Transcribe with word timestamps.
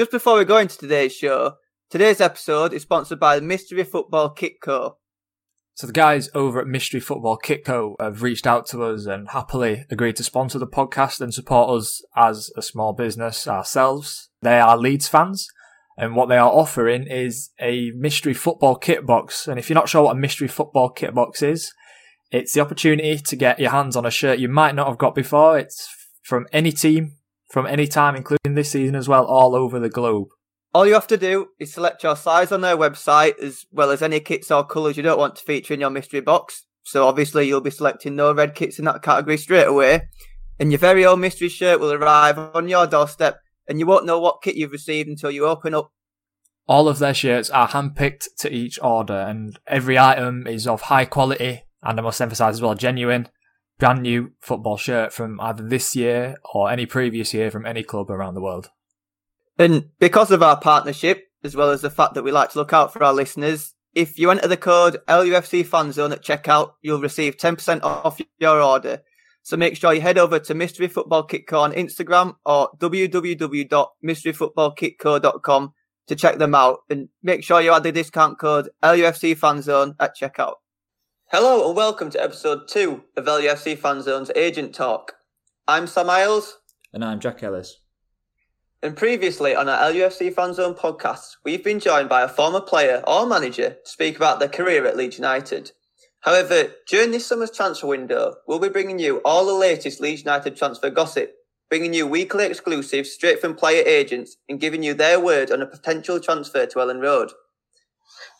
Just 0.00 0.12
before 0.12 0.38
we 0.38 0.46
go 0.46 0.56
into 0.56 0.78
today's 0.78 1.14
show, 1.14 1.56
today's 1.90 2.22
episode 2.22 2.72
is 2.72 2.80
sponsored 2.80 3.20
by 3.20 3.38
Mystery 3.38 3.84
Football 3.84 4.30
Kit 4.30 4.54
Co. 4.62 4.96
So 5.74 5.86
the 5.86 5.92
guys 5.92 6.30
over 6.34 6.58
at 6.58 6.66
Mystery 6.66 7.00
Football 7.00 7.36
Kitco 7.36 7.96
have 8.00 8.22
reached 8.22 8.46
out 8.46 8.64
to 8.68 8.82
us 8.82 9.04
and 9.04 9.28
happily 9.28 9.84
agreed 9.90 10.16
to 10.16 10.22
sponsor 10.22 10.58
the 10.58 10.66
podcast 10.66 11.20
and 11.20 11.34
support 11.34 11.68
us 11.68 12.02
as 12.16 12.50
a 12.56 12.62
small 12.62 12.94
business 12.94 13.46
ourselves. 13.46 14.30
They 14.40 14.58
are 14.58 14.78
Leeds 14.78 15.06
fans 15.06 15.46
and 15.98 16.16
what 16.16 16.30
they 16.30 16.38
are 16.38 16.50
offering 16.50 17.06
is 17.06 17.50
a 17.60 17.90
mystery 17.90 18.32
football 18.32 18.76
kit 18.76 19.04
box. 19.04 19.46
And 19.46 19.58
if 19.58 19.68
you're 19.68 19.74
not 19.74 19.90
sure 19.90 20.04
what 20.04 20.16
a 20.16 20.18
mystery 20.18 20.48
football 20.48 20.88
kit 20.88 21.14
box 21.14 21.42
is, 21.42 21.74
it's 22.30 22.54
the 22.54 22.62
opportunity 22.62 23.18
to 23.18 23.36
get 23.36 23.60
your 23.60 23.72
hands 23.72 23.96
on 23.96 24.06
a 24.06 24.10
shirt 24.10 24.38
you 24.38 24.48
might 24.48 24.74
not 24.74 24.88
have 24.88 24.96
got 24.96 25.14
before. 25.14 25.58
It's 25.58 25.86
from 26.22 26.46
any 26.54 26.72
team, 26.72 27.16
from 27.50 27.66
any 27.66 27.86
time, 27.86 28.16
including 28.16 28.54
this 28.54 28.70
season 28.70 28.94
as 28.94 29.08
well, 29.08 29.24
all 29.24 29.54
over 29.54 29.78
the 29.78 29.90
globe. 29.90 30.28
All 30.72 30.86
you 30.86 30.94
have 30.94 31.08
to 31.08 31.16
do 31.16 31.48
is 31.58 31.72
select 31.72 32.04
your 32.04 32.14
size 32.14 32.52
on 32.52 32.60
their 32.60 32.76
website 32.76 33.38
as 33.40 33.66
well 33.72 33.90
as 33.90 34.02
any 34.02 34.20
kits 34.20 34.52
or 34.52 34.64
colours 34.64 34.96
you 34.96 35.02
don't 35.02 35.18
want 35.18 35.34
to 35.36 35.42
feature 35.42 35.74
in 35.74 35.80
your 35.80 35.90
mystery 35.90 36.20
box. 36.20 36.64
So 36.84 37.06
obviously 37.06 37.48
you'll 37.48 37.60
be 37.60 37.70
selecting 37.70 38.14
no 38.14 38.32
red 38.32 38.54
kits 38.54 38.78
in 38.78 38.84
that 38.84 39.02
category 39.02 39.36
straight 39.36 39.66
away. 39.66 40.08
And 40.60 40.70
your 40.70 40.78
very 40.78 41.04
own 41.04 41.20
mystery 41.20 41.48
shirt 41.48 41.80
will 41.80 41.92
arrive 41.92 42.38
on 42.38 42.68
your 42.68 42.86
doorstep 42.86 43.40
and 43.66 43.80
you 43.80 43.86
won't 43.86 44.06
know 44.06 44.20
what 44.20 44.42
kit 44.42 44.54
you've 44.54 44.70
received 44.70 45.08
until 45.08 45.30
you 45.30 45.46
open 45.46 45.74
up. 45.74 45.90
All 46.68 46.88
of 46.88 47.00
their 47.00 47.14
shirts 47.14 47.50
are 47.50 47.68
handpicked 47.68 48.28
to 48.38 48.54
each 48.54 48.78
order 48.80 49.14
and 49.14 49.58
every 49.66 49.98
item 49.98 50.46
is 50.46 50.68
of 50.68 50.82
high 50.82 51.04
quality 51.04 51.64
and 51.82 51.98
I 51.98 52.02
must 52.02 52.20
emphasise 52.20 52.54
as 52.54 52.62
well 52.62 52.74
genuine, 52.76 53.28
brand 53.80 54.02
new 54.02 54.32
football 54.40 54.76
shirt 54.76 55.12
from 55.12 55.40
either 55.40 55.66
this 55.66 55.96
year 55.96 56.36
or 56.54 56.70
any 56.70 56.86
previous 56.86 57.34
year 57.34 57.50
from 57.50 57.66
any 57.66 57.82
club 57.82 58.08
around 58.10 58.34
the 58.34 58.40
world. 58.40 58.70
And 59.58 59.90
because 59.98 60.30
of 60.30 60.40
our 60.42 60.60
partnership, 60.60 61.24
as 61.42 61.56
well 61.56 61.70
as 61.70 61.80
the 61.80 61.90
fact 61.90 62.14
that 62.14 62.22
we 62.22 62.30
like 62.30 62.50
to 62.50 62.58
look 62.58 62.72
out 62.72 62.92
for 62.92 63.02
our 63.02 63.12
listeners, 63.12 63.74
if 63.94 64.18
you 64.18 64.30
enter 64.30 64.46
the 64.46 64.56
code 64.56 64.98
LUFC 65.08 65.66
FanZone 65.66 66.12
at 66.12 66.22
checkout, 66.22 66.74
you'll 66.80 67.00
receive 67.00 67.36
10% 67.36 67.82
off 67.82 68.20
your 68.38 68.62
order. 68.62 69.02
So 69.42 69.56
make 69.56 69.74
sure 69.76 69.92
you 69.92 70.02
head 70.02 70.18
over 70.18 70.38
to 70.38 70.54
Mystery 70.54 70.86
Football 70.86 71.26
Kitco 71.26 71.60
on 71.60 71.72
Instagram 71.72 72.36
or 72.44 72.70
www.mysteryfootballkitco.com 72.78 75.72
to 76.06 76.16
check 76.16 76.38
them 76.38 76.54
out 76.54 76.78
and 76.90 77.08
make 77.22 77.42
sure 77.42 77.60
you 77.60 77.72
add 77.72 77.82
the 77.82 77.90
discount 77.92 78.38
code 78.38 78.68
LUFC 78.82 79.36
FanZone 79.36 79.96
at 79.98 80.16
checkout. 80.16 80.54
Hello 81.32 81.68
and 81.68 81.76
welcome 81.76 82.10
to 82.10 82.20
episode 82.20 82.66
2 82.66 83.04
of 83.16 83.24
LUFC 83.24 83.78
FanZone's 83.78 84.32
Agent 84.34 84.74
Talk. 84.74 85.12
I'm 85.68 85.86
Sam 85.86 86.08
Miles. 86.08 86.58
And 86.92 87.04
I'm 87.04 87.20
Jack 87.20 87.40
Ellis. 87.44 87.82
And 88.82 88.96
previously 88.96 89.54
on 89.54 89.68
our 89.68 89.92
LUFC 89.92 90.34
FanZone 90.34 90.76
podcast, 90.76 91.36
we've 91.44 91.62
been 91.62 91.78
joined 91.78 92.08
by 92.08 92.22
a 92.22 92.28
former 92.28 92.60
player 92.60 93.04
or 93.06 93.26
manager 93.26 93.76
to 93.84 93.88
speak 93.88 94.16
about 94.16 94.40
their 94.40 94.48
career 94.48 94.84
at 94.84 94.96
Leeds 94.96 95.18
United. 95.18 95.70
However, 96.22 96.72
during 96.88 97.12
this 97.12 97.26
summer's 97.26 97.52
transfer 97.52 97.86
window, 97.86 98.34
we'll 98.48 98.58
be 98.58 98.68
bringing 98.68 98.98
you 98.98 99.18
all 99.24 99.46
the 99.46 99.52
latest 99.52 100.00
Leeds 100.00 100.22
United 100.22 100.56
transfer 100.56 100.90
gossip, 100.90 101.32
bringing 101.68 101.94
you 101.94 102.08
weekly 102.08 102.46
exclusives 102.46 103.12
straight 103.12 103.40
from 103.40 103.54
player 103.54 103.84
agents 103.86 104.36
and 104.48 104.58
giving 104.58 104.82
you 104.82 104.94
their 104.94 105.20
word 105.20 105.52
on 105.52 105.62
a 105.62 105.66
potential 105.66 106.18
transfer 106.18 106.66
to 106.66 106.78
Elland 106.80 107.02
Road. 107.02 107.30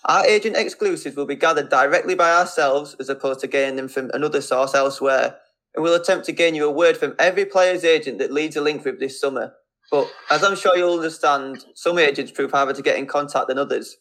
Our 0.06 0.25
agent 0.25 0.56
exclusives 0.56 1.17
will 1.17 1.27
be 1.27 1.37
gathered 1.37 1.69
directly 1.69 2.15
by 2.15 2.33
ourselves 2.33 2.97
as 2.98 3.09
opposed 3.09 3.41
to 3.41 3.47
getting 3.47 3.77
them 3.77 3.89
from 3.89 4.11
another 4.15 4.41
source 4.41 4.75
elsewhere, 4.75 5.37
and 5.75 5.83
we'll 5.83 5.95
attempt 5.95 6.25
to 6.27 6.33
gain 6.33 6.55
you 6.55 6.67
a 6.67 6.70
word 6.70 6.97
from 6.97 7.15
every 7.19 7.45
player's 7.45 7.84
agent 7.84 8.19
that 8.19 8.33
leads 8.33 8.56
a 8.56 8.62
link 8.62 8.84
with 8.84 8.98
this 8.98 9.21
summer. 9.21 9.53
But 9.91 10.10
as 10.31 10.43
I'm 10.43 10.56
sure 10.56 10.77
you'll 10.77 10.97
understand, 10.97 11.65
some 11.75 11.99
agents 11.99 12.33
prove 12.33 12.53
harder 12.53 12.72
to 12.72 12.83
get 12.83 12.97
in 12.97 13.06
contact 13.06 13.49
than 13.49 13.59
others. 13.59 13.99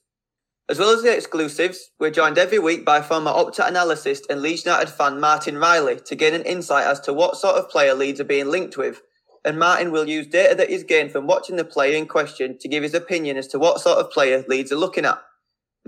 As 0.69 0.77
well 0.77 0.91
as 0.91 1.01
the 1.01 1.15
exclusives, 1.15 1.89
we're 1.99 2.11
joined 2.11 2.37
every 2.37 2.59
week 2.59 2.85
by 2.85 3.01
former 3.01 3.31
Opta 3.31 3.65
analyst 3.65 4.27
and 4.29 4.41
Leeds 4.41 4.65
United 4.65 4.89
fan 4.89 5.19
Martin 5.19 5.57
Riley 5.57 5.99
to 6.01 6.15
gain 6.15 6.35
an 6.35 6.43
insight 6.43 6.85
as 6.85 6.99
to 7.01 7.13
what 7.13 7.37
sort 7.37 7.55
of 7.55 7.69
player 7.69 7.95
Leeds 7.95 8.21
are 8.21 8.25
being 8.25 8.49
linked 8.49 8.77
with. 8.77 9.01
And 9.43 9.57
Martin 9.57 9.91
will 9.91 10.07
use 10.07 10.27
data 10.27 10.53
that 10.55 10.69
he's 10.69 10.83
gained 10.83 11.11
from 11.11 11.25
watching 11.25 11.55
the 11.55 11.65
player 11.65 11.97
in 11.97 12.05
question 12.05 12.57
to 12.59 12.67
give 12.67 12.83
his 12.83 12.93
opinion 12.93 13.35
as 13.35 13.47
to 13.47 13.57
what 13.57 13.81
sort 13.81 13.97
of 13.97 14.11
player 14.11 14.45
Leeds 14.47 14.71
are 14.71 14.75
looking 14.75 15.05
at. 15.05 15.19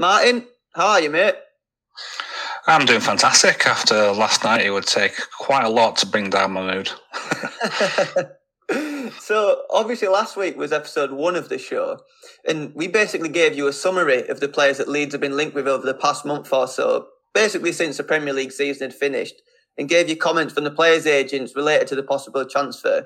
Martin, 0.02 0.48
how 0.74 0.88
are 0.88 1.00
you, 1.00 1.12
mate? 1.12 1.36
I'm 2.66 2.88
doing 2.88 3.02
fantastic. 3.02 3.68
After 3.68 4.12
last 4.12 4.44
night, 4.44 4.66
it 4.66 4.72
would 4.72 4.88
take 4.88 5.14
quite 5.38 5.64
a 5.64 5.70
lot 5.70 5.98
to 5.98 6.08
bring 6.08 6.32
down 6.32 6.54
my 6.54 6.74
mood. 6.74 6.90
so 9.20 9.62
obviously 9.70 10.08
last 10.08 10.36
week 10.36 10.58
was 10.58 10.72
episode 10.72 11.12
one 11.12 11.36
of 11.36 11.50
the 11.50 11.60
show 11.60 12.00
and 12.48 12.74
we 12.74 12.88
basically 12.88 13.30
gave 13.30 13.56
you 13.56 13.68
a 13.68 13.74
summary 13.74 14.28
of 14.28 14.40
the 14.40 14.48
players 14.48 14.80
that 14.80 14.88
leeds 14.88 15.14
have 15.14 15.22
been 15.22 15.38
linked 15.38 15.54
with 15.54 15.68
over 15.68 15.86
the 15.86 15.94
past 15.94 16.26
month 16.26 16.52
or 16.52 16.68
so 16.68 17.06
basically 17.34 17.72
since 17.72 17.98
the 17.98 18.04
premier 18.04 18.34
league 18.34 18.52
season 18.52 18.90
had 18.90 18.98
finished 18.98 19.36
and 19.78 19.90
gave 19.90 20.08
you 20.08 20.16
comments 20.16 20.54
from 20.54 20.64
the 20.64 20.72
players 20.72 21.06
agents 21.06 21.56
related 21.56 21.86
to 21.88 21.96
the 21.96 22.04
possible 22.04 22.46
transfer 22.46 23.06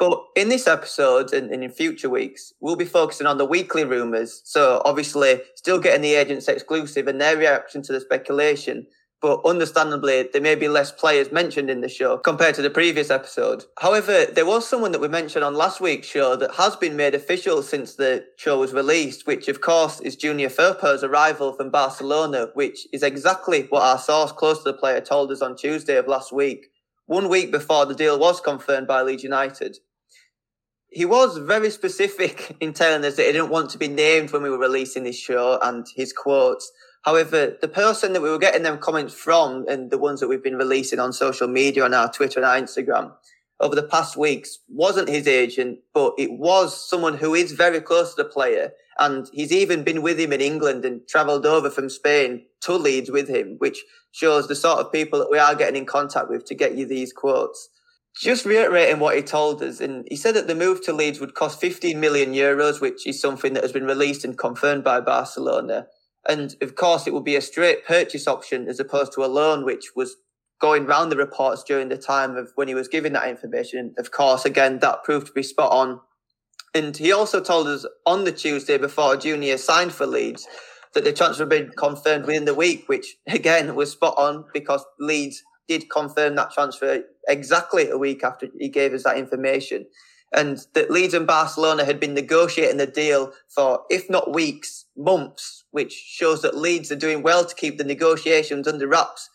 but 0.00 0.20
in 0.34 0.48
this 0.48 0.66
episode 0.66 1.32
and, 1.32 1.52
in 1.52 1.70
future 1.70 2.10
weeks 2.10 2.52
we'll 2.60 2.74
be 2.74 2.84
focusing 2.84 3.28
on 3.28 3.38
the 3.38 3.44
weekly 3.44 3.84
rumours 3.84 4.42
so 4.44 4.82
obviously 4.84 5.40
still 5.54 5.78
getting 5.78 6.02
the 6.02 6.14
agents 6.14 6.48
exclusive 6.48 7.06
and 7.06 7.20
their 7.20 7.36
reaction 7.36 7.82
to 7.82 7.92
the 7.92 8.00
speculation 8.00 8.86
but 9.20 9.44
understandably, 9.44 10.28
there 10.32 10.40
may 10.40 10.54
be 10.54 10.68
less 10.68 10.90
players 10.90 11.30
mentioned 11.30 11.68
in 11.68 11.82
the 11.82 11.90
show 11.90 12.16
compared 12.16 12.54
to 12.54 12.62
the 12.62 12.70
previous 12.70 13.10
episode. 13.10 13.64
However, 13.78 14.24
there 14.24 14.46
was 14.46 14.66
someone 14.66 14.92
that 14.92 15.00
we 15.00 15.08
mentioned 15.08 15.44
on 15.44 15.54
last 15.54 15.78
week's 15.80 16.06
show 16.06 16.36
that 16.36 16.54
has 16.54 16.74
been 16.74 16.96
made 16.96 17.14
official 17.14 17.62
since 17.62 17.96
the 17.96 18.24
show 18.36 18.58
was 18.58 18.72
released, 18.72 19.26
which 19.26 19.48
of 19.48 19.60
course 19.60 20.00
is 20.00 20.16
Junior 20.16 20.48
Firpo's 20.48 21.04
arrival 21.04 21.52
from 21.52 21.70
Barcelona, 21.70 22.48
which 22.54 22.86
is 22.94 23.02
exactly 23.02 23.66
what 23.68 23.82
our 23.82 23.98
source 23.98 24.32
close 24.32 24.62
to 24.62 24.72
the 24.72 24.78
player 24.78 25.02
told 25.02 25.30
us 25.30 25.42
on 25.42 25.54
Tuesday 25.54 25.96
of 25.96 26.08
last 26.08 26.32
week, 26.32 26.68
one 27.04 27.28
week 27.28 27.52
before 27.52 27.84
the 27.84 27.94
deal 27.94 28.18
was 28.18 28.40
confirmed 28.40 28.86
by 28.86 29.02
Leeds 29.02 29.22
United. 29.22 29.76
He 30.92 31.04
was 31.04 31.38
very 31.38 31.70
specific 31.70 32.56
in 32.60 32.72
telling 32.72 33.04
us 33.04 33.16
that 33.16 33.26
he 33.26 33.32
didn't 33.32 33.50
want 33.50 33.70
to 33.70 33.78
be 33.78 33.88
named 33.88 34.32
when 34.32 34.42
we 34.42 34.50
were 34.50 34.58
releasing 34.58 35.04
this 35.04 35.18
show 35.18 35.58
and 35.62 35.86
his 35.94 36.12
quotes 36.12 36.72
However, 37.02 37.56
the 37.60 37.68
person 37.68 38.12
that 38.12 38.20
we 38.20 38.30
were 38.30 38.38
getting 38.38 38.62
them 38.62 38.78
comments 38.78 39.14
from 39.14 39.64
and 39.68 39.90
the 39.90 39.98
ones 39.98 40.20
that 40.20 40.28
we've 40.28 40.42
been 40.42 40.56
releasing 40.56 40.98
on 40.98 41.12
social 41.12 41.48
media 41.48 41.84
on 41.84 41.94
our 41.94 42.12
Twitter 42.12 42.40
and 42.40 42.46
our 42.46 42.56
Instagram 42.60 43.12
over 43.58 43.74
the 43.74 43.82
past 43.82 44.16
weeks 44.16 44.58
wasn't 44.68 45.08
his 45.08 45.26
agent, 45.26 45.78
but 45.94 46.12
it 46.18 46.32
was 46.32 46.88
someone 46.88 47.16
who 47.16 47.34
is 47.34 47.52
very 47.52 47.80
close 47.80 48.14
to 48.14 48.22
the 48.22 48.28
player. 48.28 48.72
And 48.98 49.30
he's 49.32 49.52
even 49.52 49.82
been 49.82 50.02
with 50.02 50.20
him 50.20 50.32
in 50.32 50.42
England 50.42 50.84
and 50.84 51.06
travelled 51.08 51.46
over 51.46 51.70
from 51.70 51.88
Spain 51.88 52.44
to 52.62 52.74
Leeds 52.74 53.10
with 53.10 53.28
him, 53.28 53.56
which 53.58 53.82
shows 54.12 54.46
the 54.46 54.54
sort 54.54 54.80
of 54.80 54.92
people 54.92 55.18
that 55.20 55.30
we 55.30 55.38
are 55.38 55.54
getting 55.54 55.76
in 55.76 55.86
contact 55.86 56.28
with 56.28 56.44
to 56.46 56.54
get 56.54 56.76
you 56.76 56.84
these 56.84 57.14
quotes. 57.14 57.70
Just 58.16 58.44
reiterating 58.44 58.98
what 58.98 59.16
he 59.16 59.22
told 59.22 59.62
us, 59.62 59.80
and 59.80 60.06
he 60.08 60.16
said 60.16 60.34
that 60.34 60.46
the 60.46 60.54
move 60.54 60.84
to 60.84 60.92
Leeds 60.92 61.20
would 61.20 61.34
cost 61.34 61.60
15 61.60 61.98
million 61.98 62.32
euros, 62.32 62.80
which 62.80 63.06
is 63.06 63.20
something 63.20 63.54
that 63.54 63.62
has 63.62 63.72
been 63.72 63.86
released 63.86 64.24
and 64.24 64.36
confirmed 64.36 64.84
by 64.84 65.00
Barcelona. 65.00 65.86
And 66.28 66.54
of 66.60 66.74
course, 66.74 67.06
it 67.06 67.14
would 67.14 67.24
be 67.24 67.36
a 67.36 67.40
straight 67.40 67.86
purchase 67.86 68.26
option 68.26 68.68
as 68.68 68.80
opposed 68.80 69.12
to 69.14 69.24
a 69.24 69.26
loan, 69.26 69.64
which 69.64 69.92
was 69.96 70.16
going 70.60 70.86
round 70.86 71.10
the 71.10 71.16
reports 71.16 71.64
during 71.64 71.88
the 71.88 71.96
time 71.96 72.36
of 72.36 72.52
when 72.56 72.68
he 72.68 72.74
was 72.74 72.88
giving 72.88 73.14
that 73.14 73.28
information. 73.28 73.94
Of 73.96 74.10
course, 74.10 74.44
again, 74.44 74.80
that 74.80 75.04
proved 75.04 75.28
to 75.28 75.32
be 75.32 75.42
spot 75.42 75.72
on. 75.72 76.00
And 76.74 76.96
he 76.96 77.12
also 77.12 77.40
told 77.40 77.66
us 77.66 77.86
on 78.06 78.24
the 78.24 78.32
Tuesday 78.32 78.76
before 78.76 79.16
Junior 79.16 79.56
signed 79.56 79.92
for 79.92 80.06
Leeds 80.06 80.46
that 80.94 81.04
the 81.04 81.12
transfer 81.12 81.44
had 81.44 81.48
been 81.48 81.70
confirmed 81.76 82.26
within 82.26 82.44
the 82.44 82.54
week, 82.54 82.84
which 82.88 83.16
again 83.26 83.74
was 83.74 83.92
spot 83.92 84.14
on 84.18 84.44
because 84.52 84.84
Leeds 84.98 85.42
did 85.70 85.88
confirm 85.88 86.34
that 86.34 86.50
transfer 86.50 87.04
exactly 87.28 87.88
a 87.88 87.96
week 87.96 88.24
after 88.24 88.48
he 88.58 88.68
gave 88.68 88.92
us 88.92 89.04
that 89.04 89.16
information. 89.16 89.86
And 90.32 90.58
that 90.74 90.90
Leeds 90.90 91.14
and 91.14 91.28
Barcelona 91.28 91.84
had 91.84 92.00
been 92.00 92.14
negotiating 92.14 92.78
the 92.78 92.88
deal 92.88 93.32
for, 93.48 93.84
if 93.88 94.10
not 94.10 94.34
weeks, 94.34 94.86
months 94.96 95.64
which 95.70 95.92
shows 95.92 96.42
that 96.42 96.56
Leeds 96.56 96.90
are 96.90 96.96
doing 96.96 97.22
well 97.22 97.44
to 97.44 97.54
keep 97.54 97.78
the 97.78 97.84
negotiations 97.84 98.66
under 98.66 98.88
wraps 98.88 99.30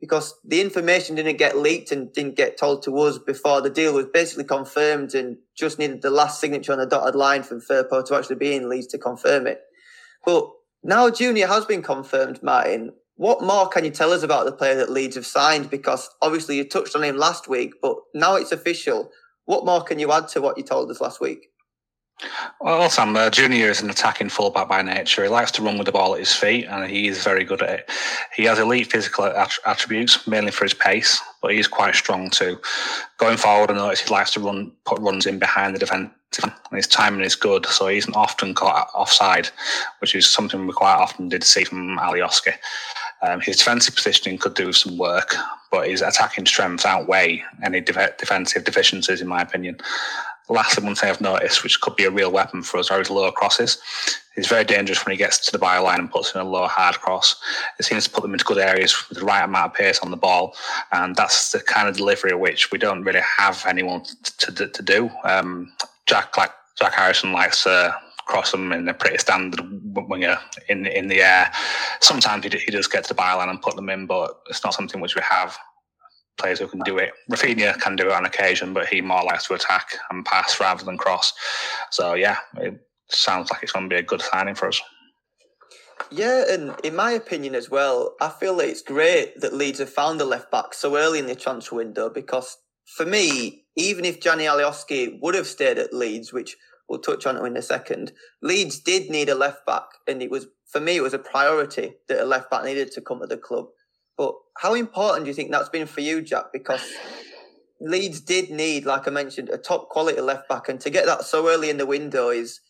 because 0.00 0.34
the 0.44 0.60
information 0.60 1.14
didn't 1.14 1.38
get 1.38 1.56
leaked 1.56 1.92
and 1.92 2.12
didn't 2.12 2.34
get 2.34 2.58
told 2.58 2.82
to 2.82 2.98
us 2.98 3.18
before 3.18 3.60
the 3.60 3.70
deal 3.70 3.94
was 3.94 4.06
basically 4.12 4.44
confirmed 4.44 5.14
and 5.14 5.36
just 5.56 5.78
needed 5.78 6.02
the 6.02 6.10
last 6.10 6.40
signature 6.40 6.72
on 6.72 6.78
the 6.78 6.86
dotted 6.86 7.14
line 7.14 7.44
from 7.44 7.60
Firpo 7.60 8.04
to 8.04 8.16
actually 8.16 8.36
be 8.36 8.56
in 8.56 8.68
Leeds 8.68 8.88
to 8.88 8.98
confirm 8.98 9.46
it. 9.46 9.60
But 10.24 10.50
now 10.82 11.10
Junior 11.10 11.46
has 11.46 11.64
been 11.64 11.82
confirmed, 11.82 12.42
Martin. 12.42 12.92
What 13.16 13.42
more 13.42 13.66
can 13.66 13.84
you 13.84 13.90
tell 13.90 14.12
us 14.12 14.22
about 14.22 14.44
the 14.44 14.52
player 14.52 14.74
that 14.74 14.90
Leeds 14.90 15.16
have 15.16 15.26
signed? 15.26 15.70
Because 15.70 16.08
obviously 16.20 16.56
you 16.56 16.64
touched 16.64 16.94
on 16.94 17.02
him 17.02 17.16
last 17.16 17.48
week, 17.48 17.72
but 17.80 17.96
now 18.14 18.36
it's 18.36 18.52
official. 18.52 19.10
What 19.46 19.64
more 19.64 19.82
can 19.82 19.98
you 19.98 20.12
add 20.12 20.28
to 20.28 20.42
what 20.42 20.58
you 20.58 20.64
told 20.64 20.90
us 20.90 21.00
last 21.00 21.20
week? 21.20 21.48
Well, 22.60 22.88
Sam, 22.88 23.14
uh, 23.14 23.28
Junior 23.28 23.68
is 23.68 23.82
an 23.82 23.90
attacking 23.90 24.30
fullback 24.30 24.68
by 24.68 24.80
nature. 24.80 25.22
He 25.22 25.28
likes 25.28 25.50
to 25.52 25.62
run 25.62 25.76
with 25.76 25.86
the 25.86 25.92
ball 25.92 26.14
at 26.14 26.20
his 26.20 26.34
feet, 26.34 26.64
and 26.64 26.90
he 26.90 27.08
is 27.08 27.22
very 27.22 27.44
good 27.44 27.62
at 27.62 27.80
it. 27.80 27.90
He 28.34 28.44
has 28.44 28.58
elite 28.58 28.90
physical 28.90 29.26
attributes, 29.26 30.26
mainly 30.26 30.50
for 30.50 30.64
his 30.64 30.72
pace, 30.72 31.20
but 31.42 31.52
he's 31.52 31.68
quite 31.68 31.94
strong 31.94 32.30
too. 32.30 32.58
Going 33.18 33.36
forward, 33.36 33.70
I 33.70 33.74
notice 33.74 34.00
he 34.00 34.12
likes 34.12 34.30
to 34.32 34.40
run, 34.40 34.72
put 34.86 34.98
runs 35.00 35.26
in 35.26 35.38
behind 35.38 35.74
the 35.74 35.78
defence. 35.78 36.10
And 36.42 36.52
his 36.72 36.88
timing 36.88 37.24
is 37.24 37.34
good, 37.34 37.66
so 37.66 37.86
he 37.86 37.98
isn't 37.98 38.16
often 38.16 38.54
caught 38.54 38.90
offside, 38.94 39.48
which 40.00 40.14
is 40.14 40.28
something 40.28 40.66
we 40.66 40.72
quite 40.72 40.96
often 40.96 41.28
did 41.28 41.44
see 41.44 41.64
from 41.64 41.98
Alioski. 41.98 42.52
Um, 43.22 43.40
his 43.40 43.56
defensive 43.56 43.94
positioning 43.94 44.38
could 44.38 44.54
do 44.54 44.72
some 44.72 44.98
work, 44.98 45.34
but 45.70 45.88
his 45.88 46.02
attacking 46.02 46.46
strengths 46.46 46.84
outweigh 46.84 47.42
any 47.62 47.80
de- 47.80 48.14
defensive 48.18 48.64
deficiencies, 48.64 49.20
in 49.20 49.28
my 49.28 49.42
opinion. 49.42 49.78
Lastly, 50.48 50.84
one 50.84 50.94
thing 50.94 51.10
I've 51.10 51.20
noticed, 51.20 51.64
which 51.64 51.80
could 51.80 51.96
be 51.96 52.04
a 52.04 52.10
real 52.10 52.30
weapon 52.30 52.62
for 52.62 52.78
us, 52.78 52.90
are 52.90 53.00
his 53.00 53.10
lower 53.10 53.32
crosses. 53.32 53.78
He's 54.36 54.46
very 54.46 54.64
dangerous 54.64 55.04
when 55.04 55.12
he 55.12 55.16
gets 55.16 55.38
to 55.46 55.50
the 55.50 55.58
byline 55.58 55.98
and 55.98 56.10
puts 56.10 56.34
in 56.34 56.40
a 56.40 56.44
low 56.44 56.66
hard 56.68 56.96
cross. 56.96 57.34
It 57.80 57.84
seems 57.84 58.04
to 58.04 58.10
put 58.10 58.22
them 58.22 58.32
into 58.32 58.44
good 58.44 58.58
areas 58.58 59.08
with 59.08 59.18
the 59.18 59.24
right 59.24 59.42
amount 59.42 59.72
of 59.72 59.74
pace 59.74 59.98
on 60.00 60.10
the 60.10 60.16
ball, 60.16 60.54
and 60.92 61.16
that's 61.16 61.50
the 61.52 61.60
kind 61.60 61.88
of 61.88 61.96
delivery 61.96 62.34
which 62.34 62.70
we 62.70 62.78
don't 62.78 63.02
really 63.02 63.22
have 63.38 63.64
anyone 63.66 64.04
to, 64.04 64.52
to, 64.52 64.68
to 64.68 64.82
do. 64.82 65.10
Um, 65.24 65.72
Jack 66.04 66.36
like 66.36 66.52
Jack 66.76 66.92
Harrison 66.92 67.32
likes 67.32 67.64
to 67.64 67.96
cross 68.26 68.50
them 68.52 68.72
in 68.72 68.88
a 68.88 68.94
pretty 68.94 69.18
standard 69.18 69.60
winger 69.94 70.38
in 70.68 70.86
in 70.86 71.08
the 71.08 71.22
air. 71.22 71.50
Sometimes 72.00 72.44
he, 72.44 72.50
he 72.58 72.70
does 72.70 72.88
get 72.88 73.04
to 73.04 73.14
the 73.14 73.20
byline 73.20 73.48
and 73.48 73.62
put 73.62 73.76
them 73.76 73.88
in, 73.88 74.06
but 74.06 74.40
it's 74.50 74.62
not 74.64 74.74
something 74.74 75.00
which 75.00 75.14
we 75.14 75.22
have 75.22 75.56
players 76.36 76.58
who 76.58 76.68
can 76.68 76.80
do 76.80 76.98
it. 76.98 77.12
Raphinha 77.30 77.80
can 77.80 77.96
do 77.96 78.08
it 78.08 78.12
on 78.12 78.26
occasion, 78.26 78.74
but 78.74 78.88
he 78.88 79.00
more 79.00 79.24
likes 79.24 79.46
to 79.46 79.54
attack 79.54 79.96
and 80.10 80.24
pass 80.24 80.60
rather 80.60 80.84
than 80.84 80.98
cross. 80.98 81.32
So 81.90 82.14
yeah, 82.14 82.38
it 82.58 82.78
sounds 83.08 83.50
like 83.50 83.62
it's 83.62 83.72
going 83.72 83.88
to 83.88 83.94
be 83.94 83.98
a 83.98 84.02
good 84.02 84.20
signing 84.20 84.54
for 84.54 84.68
us. 84.68 84.80
Yeah, 86.10 86.44
and 86.48 86.74
in 86.84 86.94
my 86.94 87.12
opinion 87.12 87.54
as 87.54 87.70
well, 87.70 88.14
I 88.20 88.28
feel 88.28 88.56
that 88.56 88.68
it's 88.68 88.82
great 88.82 89.40
that 89.40 89.54
Leeds 89.54 89.78
have 89.78 89.90
found 89.90 90.20
a 90.20 90.24
left 90.24 90.50
back 90.50 90.74
so 90.74 90.96
early 90.96 91.18
in 91.18 91.26
the 91.26 91.34
transfer 91.34 91.76
window 91.76 92.10
because 92.10 92.58
for 92.96 93.06
me, 93.06 93.64
even 93.76 94.04
if 94.04 94.20
Gianni 94.20 94.44
Alioski 94.44 95.18
would 95.20 95.34
have 95.34 95.46
stayed 95.46 95.78
at 95.78 95.92
Leeds, 95.92 96.32
which 96.32 96.56
we'll 96.88 97.00
touch 97.00 97.26
on 97.26 97.36
it 97.36 97.44
in 97.44 97.56
a 97.56 97.62
second, 97.62 98.12
Leeds 98.42 98.78
did 98.80 99.10
need 99.10 99.28
a 99.28 99.34
left 99.34 99.66
back, 99.66 99.84
and 100.06 100.22
it 100.22 100.30
was 100.30 100.46
for 100.66 100.80
me 100.80 100.96
it 100.96 101.02
was 101.02 101.14
a 101.14 101.18
priority 101.18 101.94
that 102.08 102.22
a 102.22 102.24
left 102.24 102.50
back 102.50 102.64
needed 102.64 102.90
to 102.92 103.00
come 103.00 103.20
to 103.20 103.26
the 103.26 103.36
club. 103.36 103.66
But 104.16 104.34
how 104.58 104.74
important 104.74 105.24
do 105.24 105.28
you 105.28 105.34
think 105.34 105.50
that's 105.50 105.68
been 105.68 105.86
for 105.86 106.00
you, 106.00 106.22
Jack? 106.22 106.46
Because 106.52 106.82
Leeds 107.80 108.20
did 108.20 108.50
need, 108.50 108.86
like 108.86 109.06
I 109.06 109.10
mentioned, 109.10 109.50
a 109.50 109.58
top 109.58 109.88
quality 109.90 110.20
left 110.20 110.48
back, 110.48 110.68
and 110.68 110.80
to 110.80 110.90
get 110.90 111.06
that 111.06 111.24
so 111.24 111.48
early 111.48 111.70
in 111.70 111.76
the 111.76 111.86
window 111.86 112.30
is, 112.30 112.60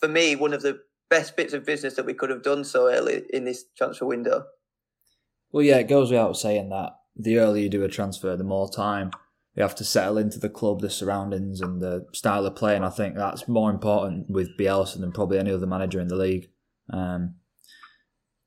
for 0.00 0.08
me, 0.08 0.34
one 0.34 0.52
of 0.52 0.62
the 0.62 0.80
best 1.08 1.36
bits 1.36 1.52
of 1.52 1.64
business 1.64 1.94
that 1.94 2.06
we 2.06 2.14
could 2.14 2.30
have 2.30 2.42
done 2.42 2.64
so 2.64 2.90
early 2.90 3.22
in 3.32 3.44
this 3.44 3.64
transfer 3.76 4.06
window. 4.06 4.44
Well, 5.52 5.62
yeah, 5.62 5.76
it 5.76 5.88
goes 5.88 6.10
without 6.10 6.36
saying 6.36 6.70
that 6.70 6.92
the 7.14 7.38
earlier 7.38 7.64
you 7.64 7.68
do 7.68 7.84
a 7.84 7.88
transfer, 7.88 8.34
the 8.36 8.44
more 8.44 8.70
time 8.70 9.10
you 9.54 9.62
have 9.62 9.74
to 9.76 9.84
settle 9.84 10.16
into 10.16 10.38
the 10.38 10.48
club, 10.48 10.80
the 10.80 10.88
surroundings, 10.88 11.60
and 11.60 11.80
the 11.80 12.06
style 12.12 12.46
of 12.46 12.56
play. 12.56 12.74
And 12.74 12.84
I 12.84 12.90
think 12.90 13.16
that's 13.16 13.46
more 13.46 13.70
important 13.70 14.30
with 14.30 14.56
Bielsa 14.58 14.98
than 14.98 15.12
probably 15.12 15.38
any 15.38 15.52
other 15.52 15.66
manager 15.66 16.00
in 16.00 16.08
the 16.08 16.16
league. 16.16 16.50
Um, 16.90 17.34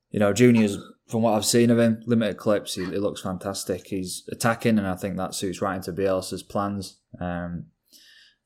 you 0.09 0.19
know, 0.19 0.33
Junior's 0.33 0.77
from 1.07 1.21
what 1.21 1.33
I've 1.33 1.45
seen 1.45 1.69
of 1.69 1.77
him, 1.77 2.01
limited 2.07 2.37
clips, 2.37 2.73
he, 2.73 2.85
he, 2.85 2.97
looks 2.97 3.21
fantastic. 3.21 3.87
He's 3.87 4.27
attacking, 4.31 4.79
and 4.79 4.87
I 4.87 4.95
think 4.95 5.17
that 5.17 5.35
suits 5.35 5.61
right 5.61 5.75
into 5.75 5.93
Bielsa's 5.93 6.41
plans. 6.41 6.97
Um, 7.19 7.65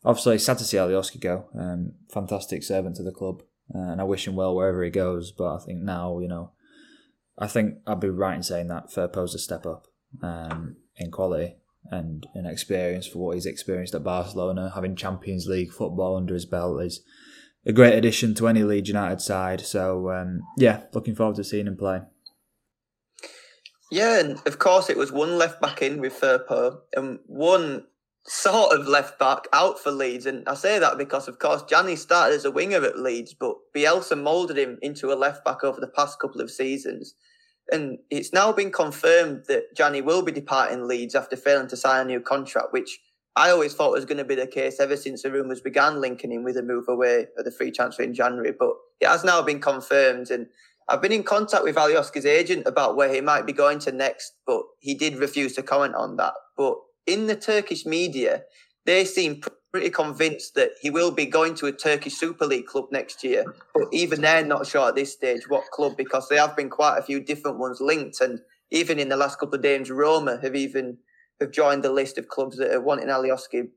obviously, 0.03 0.37
sad 0.39 0.57
to 0.57 0.65
see 0.65 0.75
Alioski 0.75 1.21
go. 1.21 1.47
Um, 1.57 1.93
fantastic 2.11 2.63
servant 2.63 2.97
to 2.97 3.03
the 3.03 3.13
club, 3.13 3.43
uh, 3.73 3.91
and 3.91 4.01
I 4.01 4.03
wish 4.03 4.27
him 4.27 4.35
well 4.35 4.53
wherever 4.53 4.83
he 4.83 4.89
goes. 4.89 5.31
But 5.31 5.55
I 5.55 5.59
think 5.59 5.79
now, 5.79 6.19
you 6.19 6.27
know, 6.27 6.51
I 7.37 7.47
think 7.47 7.75
I'd 7.87 8.01
be 8.01 8.09
right 8.09 8.35
in 8.35 8.43
saying 8.43 8.67
that 8.67 8.91
Firpo's 8.91 9.33
a 9.33 9.39
step 9.39 9.65
up 9.65 9.87
um, 10.21 10.75
in 10.97 11.11
quality 11.11 11.55
and 11.85 12.27
an 12.35 12.45
experience 12.45 13.07
for 13.07 13.19
what 13.19 13.35
he's 13.35 13.45
experienced 13.45 13.95
at 13.95 14.03
Barcelona. 14.03 14.71
Having 14.75 14.95
Champions 14.95 15.47
League 15.47 15.71
football 15.71 16.15
under 16.17 16.33
his 16.33 16.45
belt 16.45 16.81
is 16.83 17.01
a 17.65 17.73
great 17.73 17.93
addition 17.93 18.35
to 18.35 18.47
any 18.47 18.63
Leeds 18.63 18.89
United 18.89 19.21
side. 19.21 19.61
So, 19.61 20.11
um, 20.11 20.41
yeah, 20.57 20.83
looking 20.93 21.15
forward 21.15 21.35
to 21.37 21.43
seeing 21.43 21.67
him 21.67 21.77
play. 21.77 22.01
Yeah, 23.91 24.19
and 24.19 24.39
of 24.45 24.59
course 24.59 24.89
it 24.89 24.97
was 24.97 25.11
one 25.11 25.37
left 25.37 25.59
back 25.61 25.81
in 25.81 25.99
with 25.99 26.19
Firpo 26.19 26.81
and 26.95 27.19
one 27.25 27.85
sort 28.25 28.77
of 28.77 28.87
left 28.87 29.17
back 29.17 29.47
out 29.51 29.79
for 29.79 29.91
Leeds. 29.91 30.27
And 30.27 30.47
I 30.47 30.53
say 30.53 30.77
that 30.77 30.97
because, 30.97 31.27
of 31.27 31.39
course, 31.39 31.63
Gianni 31.63 31.95
started 31.95 32.35
as 32.35 32.45
a 32.45 32.51
winger 32.51 32.83
at 32.83 32.99
Leeds, 32.99 33.33
but 33.33 33.55
Bielsa 33.75 34.21
moulded 34.21 34.57
him 34.57 34.77
into 34.81 35.11
a 35.11 35.15
left 35.15 35.43
back 35.43 35.63
over 35.63 35.79
the 35.79 35.87
past 35.87 36.19
couple 36.19 36.41
of 36.41 36.51
seasons. 36.51 37.15
And 37.71 37.99
it's 38.09 38.33
now 38.33 38.51
been 38.51 38.71
confirmed 38.71 39.45
that 39.47 39.75
Gianni 39.75 40.01
will 40.01 40.21
be 40.21 40.31
departing 40.31 40.87
Leeds 40.87 41.15
after 41.15 41.35
failing 41.35 41.67
to 41.67 41.77
sign 41.77 42.01
a 42.01 42.05
new 42.05 42.19
contract, 42.19 42.71
which 42.71 42.99
I 43.35 43.51
always 43.51 43.73
thought 43.73 43.91
was 43.91 44.05
going 44.05 44.17
to 44.17 44.23
be 44.23 44.35
the 44.35 44.47
case 44.47 44.79
ever 44.79 44.97
since 44.97 45.21
the 45.21 45.31
rumours 45.31 45.61
began 45.61 46.01
linking 46.01 46.31
him 46.31 46.43
with 46.43 46.57
a 46.57 46.63
move 46.63 46.85
away 46.87 47.27
at 47.37 47.45
the 47.45 47.51
free 47.51 47.71
transfer 47.71 48.03
in 48.03 48.13
January. 48.13 48.53
But 48.57 48.73
it 48.99 49.07
has 49.07 49.23
now 49.23 49.41
been 49.41 49.61
confirmed. 49.61 50.29
And 50.31 50.47
I've 50.87 51.01
been 51.01 51.11
in 51.11 51.23
contact 51.23 51.63
with 51.63 51.75
Alioski's 51.75 52.25
agent 52.25 52.65
about 52.65 52.95
where 52.95 53.13
he 53.13 53.21
might 53.21 53.45
be 53.45 53.53
going 53.53 53.79
to 53.79 53.91
next, 53.91 54.33
but 54.47 54.63
he 54.79 54.95
did 54.95 55.17
refuse 55.17 55.53
to 55.55 55.63
comment 55.63 55.95
on 55.95 56.17
that. 56.17 56.33
But 56.57 56.75
in 57.05 57.27
the 57.27 57.35
Turkish 57.35 57.85
media, 57.85 58.43
they 58.85 59.05
seem 59.05 59.41
pretty 59.71 59.89
convinced 59.89 60.55
that 60.55 60.71
he 60.81 60.89
will 60.89 61.11
be 61.11 61.25
going 61.25 61.53
to 61.55 61.67
a 61.67 61.71
Turkish 61.71 62.15
Super 62.15 62.45
League 62.45 62.65
club 62.65 62.85
next 62.91 63.23
year. 63.23 63.45
But 63.73 63.87
even 63.91 64.21
they're 64.21 64.45
not 64.45 64.65
sure 64.65 64.89
at 64.89 64.95
this 64.95 65.13
stage 65.13 65.47
what 65.47 65.69
club 65.71 65.95
because 65.97 66.27
there 66.27 66.39
have 66.39 66.55
been 66.55 66.69
quite 66.69 66.97
a 66.97 67.03
few 67.03 67.19
different 67.19 67.59
ones 67.59 67.79
linked. 67.79 68.19
And 68.21 68.39
even 68.71 68.99
in 68.99 69.09
the 69.09 69.17
last 69.17 69.39
couple 69.39 69.55
of 69.55 69.61
days, 69.61 69.91
Roma 69.91 70.39
have 70.41 70.55
even 70.55 70.97
have 71.39 71.51
joined 71.51 71.83
the 71.83 71.91
list 71.91 72.17
of 72.17 72.27
clubs 72.27 72.57
that 72.57 72.73
are 72.73 72.81
wanting 72.81 73.07
Alioski. 73.07 73.69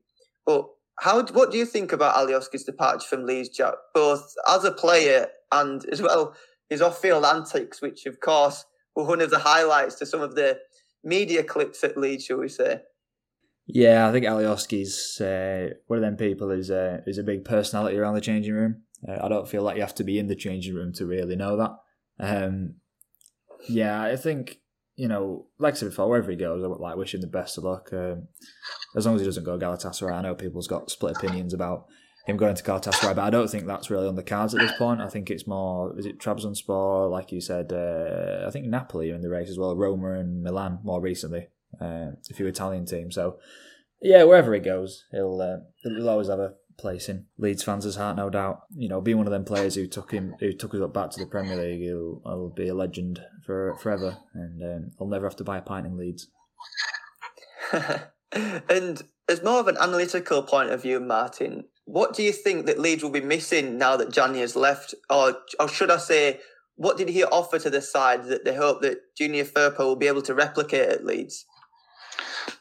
But 0.45 0.67
how 0.99 1.23
what 1.27 1.51
do 1.51 1.57
you 1.57 1.65
think 1.65 1.91
about 1.91 2.15
Alioski's 2.15 2.63
departure 2.63 3.07
from 3.07 3.25
Leeds, 3.25 3.49
Jack? 3.49 3.75
Both 3.93 4.33
as 4.49 4.63
a 4.63 4.71
player 4.71 5.27
and 5.51 5.85
as 5.91 6.01
well 6.01 6.35
his 6.69 6.81
off-field 6.81 7.23
antics, 7.23 7.81
which 7.81 8.05
of 8.05 8.19
course 8.19 8.65
were 8.95 9.05
one 9.05 9.21
of 9.21 9.29
the 9.29 9.39
highlights 9.39 9.95
to 9.95 10.05
some 10.05 10.21
of 10.21 10.35
the 10.35 10.59
media 11.03 11.43
clips 11.43 11.83
at 11.83 11.97
Leeds, 11.97 12.25
shall 12.25 12.37
we 12.37 12.49
say? 12.49 12.81
Yeah, 13.65 14.07
I 14.07 14.11
think 14.11 14.25
Alioski's 14.25 15.21
uh, 15.21 15.75
one 15.87 15.97
of 15.97 16.03
them 16.03 16.17
people 16.17 16.49
who's 16.49 16.69
a, 16.69 17.01
who's 17.05 17.17
a 17.17 17.23
big 17.23 17.45
personality 17.45 17.97
around 17.97 18.15
the 18.15 18.21
changing 18.21 18.53
room. 18.53 18.83
Uh, 19.07 19.19
I 19.23 19.29
don't 19.29 19.47
feel 19.47 19.63
like 19.63 19.75
you 19.75 19.81
have 19.81 19.95
to 19.95 20.03
be 20.03 20.19
in 20.19 20.27
the 20.27 20.35
changing 20.35 20.75
room 20.75 20.93
to 20.93 21.05
really 21.05 21.35
know 21.35 21.57
that. 21.57 21.71
Um, 22.19 22.75
yeah, 23.69 24.01
I 24.01 24.15
think 24.17 24.59
you 24.95 25.07
know, 25.07 25.47
like 25.57 25.73
I 25.73 25.77
said 25.77 25.89
before, 25.89 26.07
wherever 26.07 26.29
he 26.29 26.37
goes, 26.37 26.63
I 26.63 26.67
would 26.67 26.79
like 26.79 26.95
wish 26.95 27.13
him 27.13 27.21
the 27.21 27.27
best 27.27 27.57
of 27.57 27.63
luck. 27.63 27.89
Um, 27.91 28.27
as 28.95 29.05
long 29.05 29.15
as 29.15 29.21
he 29.21 29.25
doesn't 29.25 29.43
go 29.43 29.57
Galatasaray, 29.57 30.13
I 30.13 30.21
know 30.21 30.35
people's 30.35 30.67
got 30.67 30.91
split 30.91 31.17
opinions 31.17 31.53
about 31.53 31.87
him 32.27 32.37
going 32.37 32.55
to 32.55 32.63
Galatasaray, 32.63 33.15
but 33.15 33.23
I 33.23 33.29
don't 33.29 33.49
think 33.49 33.65
that's 33.65 33.89
really 33.89 34.07
on 34.07 34.15
the 34.15 34.23
cards 34.23 34.53
at 34.53 34.61
this 34.61 34.77
point. 34.77 35.01
I 35.01 35.09
think 35.09 35.29
it's 35.29 35.47
more, 35.47 35.97
is 35.97 36.05
it 36.05 36.19
Trabzonspor, 36.19 37.09
like 37.09 37.31
you 37.31 37.41
said, 37.41 37.73
uh, 37.73 38.47
I 38.47 38.51
think 38.51 38.67
Napoli 38.67 39.11
are 39.11 39.15
in 39.15 39.21
the 39.21 39.29
race 39.29 39.49
as 39.49 39.57
well, 39.57 39.75
Roma 39.75 40.13
and 40.13 40.43
Milan 40.43 40.79
more 40.83 41.01
recently, 41.01 41.47
uh, 41.81 42.11
a 42.29 42.33
few 42.33 42.47
Italian 42.47 42.85
teams. 42.85 43.15
So, 43.15 43.37
yeah, 44.01 44.23
wherever 44.23 44.53
he 44.53 44.59
goes, 44.59 45.05
he'll, 45.11 45.41
uh, 45.41 45.57
he'll 45.81 46.09
always 46.09 46.27
have 46.27 46.39
a 46.39 46.53
place 46.77 47.09
in 47.09 47.25
Leeds 47.37 47.63
fans' 47.63 47.95
heart, 47.95 48.17
no 48.17 48.29
doubt. 48.29 48.61
You 48.75 48.89
know, 48.89 49.01
being 49.01 49.17
one 49.17 49.27
of 49.27 49.31
them 49.31 49.45
players 49.45 49.75
who 49.75 49.87
took 49.87 50.11
him, 50.11 50.35
who 50.39 50.53
took 50.53 50.73
us 50.73 50.81
up 50.81 50.93
back 50.93 51.11
to 51.11 51.19
the 51.19 51.25
Premier 51.25 51.55
League, 51.55 51.81
he'll, 51.81 52.21
he'll 52.25 52.49
be 52.49 52.67
a 52.67 52.73
legend 52.73 53.21
for 53.45 53.75
forever, 53.77 54.17
and 54.33 54.61
um, 54.63 54.91
he'll 54.97 55.07
never 55.07 55.25
have 55.25 55.37
to 55.37 55.43
buy 55.43 55.57
a 55.57 55.61
pint 55.61 55.85
in 55.85 55.97
Leeds. 55.97 56.27
and 58.69 59.03
as 59.29 59.43
more 59.43 59.59
of 59.59 59.67
an 59.67 59.77
analytical 59.77 60.43
point 60.43 60.71
of 60.71 60.81
view, 60.81 60.99
Martin, 60.99 61.65
what 61.85 62.13
do 62.13 62.23
you 62.23 62.31
think 62.31 62.65
that 62.65 62.79
Leeds 62.79 63.03
will 63.03 63.09
be 63.09 63.21
missing 63.21 63.77
now 63.77 63.97
that 63.97 64.11
Gianni 64.11 64.39
has 64.39 64.55
left? 64.55 64.93
Or, 65.09 65.37
or 65.59 65.67
should 65.67 65.91
I 65.91 65.97
say, 65.97 66.39
what 66.75 66.97
did 66.97 67.09
he 67.09 67.23
offer 67.23 67.59
to 67.59 67.69
the 67.69 67.81
side 67.81 68.25
that 68.25 68.45
they 68.45 68.55
hope 68.55 68.81
that 68.81 69.15
Junior 69.17 69.43
Firpo 69.43 69.79
will 69.79 69.95
be 69.95 70.07
able 70.07 70.21
to 70.23 70.33
replicate 70.33 70.89
at 70.89 71.05
Leeds? 71.05 71.45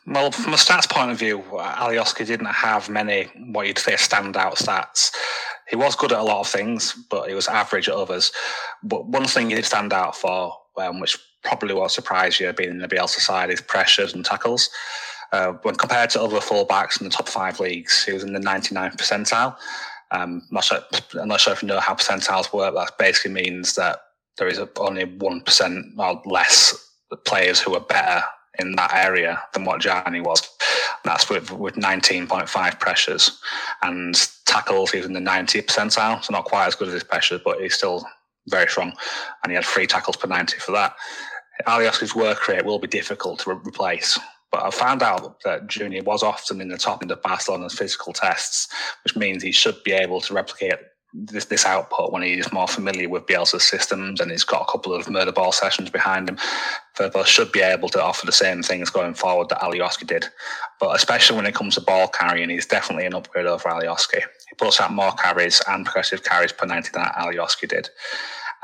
Well, 0.07 0.33
from 0.33 0.53
a 0.53 0.57
stats 0.57 0.91
point 0.91 1.13
of 1.13 1.19
view, 1.19 1.45
Alioski 1.53 2.27
didn't 2.27 2.47
have 2.47 2.89
many 2.89 3.25
what 3.53 3.69
you'd 3.69 3.79
say 3.79 3.93
standout 3.93 4.57
stats. 4.57 5.13
He 5.71 5.77
was 5.77 5.95
good 5.95 6.13
at 6.13 6.19
a 6.19 6.25
lot 6.25 6.41
of 6.41 6.49
things, 6.49 6.95
but 7.09 7.29
he 7.29 7.35
was 7.35 7.47
average 7.47 7.89
at 7.89 7.95
others. 7.95 8.33
But 8.83 9.07
one 9.07 9.27
thing 9.27 9.51
he 9.51 9.55
did 9.55 9.65
stand 9.65 9.93
out 9.93 10.17
for, 10.17 10.55
um, 10.77 10.99
which 10.99 11.17
probably 11.45 11.75
won't 11.75 11.93
surprise 11.93 12.41
you 12.41 12.53
being 12.53 12.71
in 12.71 12.79
the 12.79 12.89
Bielsa 12.89 13.21
side, 13.21 13.51
is 13.51 13.61
pressures 13.61 14.13
and 14.13 14.25
tackles. 14.25 14.71
Uh, 15.31 15.53
when 15.63 15.77
compared 15.77 16.11
to 16.11 16.23
other 16.23 16.41
fullbacks 16.41 17.01
in 17.01 17.05
the 17.05 17.11
top 17.11 17.29
five 17.29 17.61
leagues, 17.61 18.05
he 18.05 18.13
was 18.13 18.25
in 18.25 18.33
the 18.33 18.41
99th 18.41 18.97
percentile. 18.97 19.57
Um, 20.11 20.43
not 20.51 20.65
sure, 20.65 20.81
I'm 21.19 21.29
not 21.29 21.41
sure 21.41 21.53
if 21.53 21.63
you 21.63 21.69
know 21.69 21.81
how 21.81 21.95
percentiles 21.95 22.53
work. 22.53 22.75
That 22.75 22.99
basically 22.99 23.33
means 23.33 23.77
that 23.77 24.01
there 24.37 24.49
is 24.49 24.61
only 24.77 25.07
1% 25.07 25.99
or 25.99 26.23
less 26.27 26.91
players 27.25 27.61
who 27.61 27.75
are 27.75 27.81
better 27.81 28.23
in 28.59 28.73
that 28.77 28.93
area 28.95 29.43
than 29.53 29.65
what 29.65 29.81
Gianni 29.81 30.21
was. 30.21 30.49
That's 31.05 31.29
with, 31.29 31.51
with 31.51 31.75
19.5 31.75 32.81
pressures. 32.81 33.41
And 33.83 34.15
tackles, 34.45 34.91
he 34.91 34.99
was 34.99 35.07
in 35.07 35.15
the 35.15 35.21
90th 35.21 35.67
percentile, 35.67 36.23
so 36.23 36.33
not 36.33 36.45
quite 36.45 36.67
as 36.67 36.75
good 36.75 36.89
as 36.89 36.95
his 36.95 37.05
pressures, 37.05 37.41
but 37.45 37.61
he's 37.61 37.75
still 37.75 38.07
very 38.49 38.69
strong. 38.69 38.93
And 39.43 39.51
he 39.51 39.55
had 39.55 39.65
three 39.65 39.87
tackles 39.87 40.17
per 40.17 40.29
90 40.29 40.59
for 40.59 40.73
that. 40.73 40.95
Alioski's 41.67 42.15
work 42.15 42.49
rate 42.49 42.65
will 42.65 42.79
be 42.79 42.89
difficult 42.89 43.41
to 43.41 43.51
re- 43.51 43.61
replace. 43.65 44.19
But 44.51 44.65
I 44.65 44.71
found 44.71 45.03
out 45.03 45.41
that 45.45 45.67
Junior 45.67 46.03
was 46.03 46.23
often 46.23 46.61
in 46.61 46.69
the 46.69 46.77
top 46.77 47.03
end 47.03 47.11
of 47.11 47.23
Barcelona's 47.23 47.75
physical 47.75 48.13
tests, 48.13 48.69
which 49.05 49.17
means 49.17 49.43
he 49.43 49.53
should 49.53 49.83
be 49.83 49.93
able 49.93 50.21
to 50.21 50.35
replicate 50.35 50.75
this, 51.15 51.45
this 51.47 51.67
output 51.67 52.13
when 52.13 52.23
he's 52.23 52.53
more 52.53 52.67
familiar 52.67 53.09
with 53.09 53.27
Bielsa's 53.27 53.65
systems 53.65 54.21
and 54.21 54.31
he's 54.31 54.45
got 54.45 54.63
a 54.63 54.71
couple 54.71 54.95
of 54.95 55.09
murder 55.11 55.33
ball 55.33 55.53
sessions 55.53 55.91
behind 55.91 56.29
him. 56.29 56.39
Further, 56.95 57.25
should 57.25 57.53
be 57.53 57.61
able 57.61 57.89
to 57.91 58.03
offer 58.03 58.27
the 58.27 58.33
same 58.33 58.63
things 58.63 58.91
going 58.91 59.15
forward 59.15 59.49
that 59.49 59.61
Alioski 59.61 60.07
did. 60.07 60.27
But 60.81 60.97
especially 60.97 61.37
when 61.37 61.47
it 61.47 61.55
comes 61.55 61.75
to 61.75 61.81
ball 61.81 62.09
carrying, 62.09 62.51
he's 62.51 62.67
definitely 62.67 63.07
an 63.07 63.15
upgrade 63.15 63.47
over 63.47 63.69
Alioski. 63.69 64.21
He 64.21 64.55
puts 64.57 64.81
out 64.81 64.93
more 64.93 65.13
carries 65.13 65.61
and 65.69 65.85
progressive 65.85 66.25
carries 66.25 66.53
per 66.53 66.67
90 66.67 66.91
than 66.93 67.05
Alioski 67.05 67.69
did. 67.69 67.89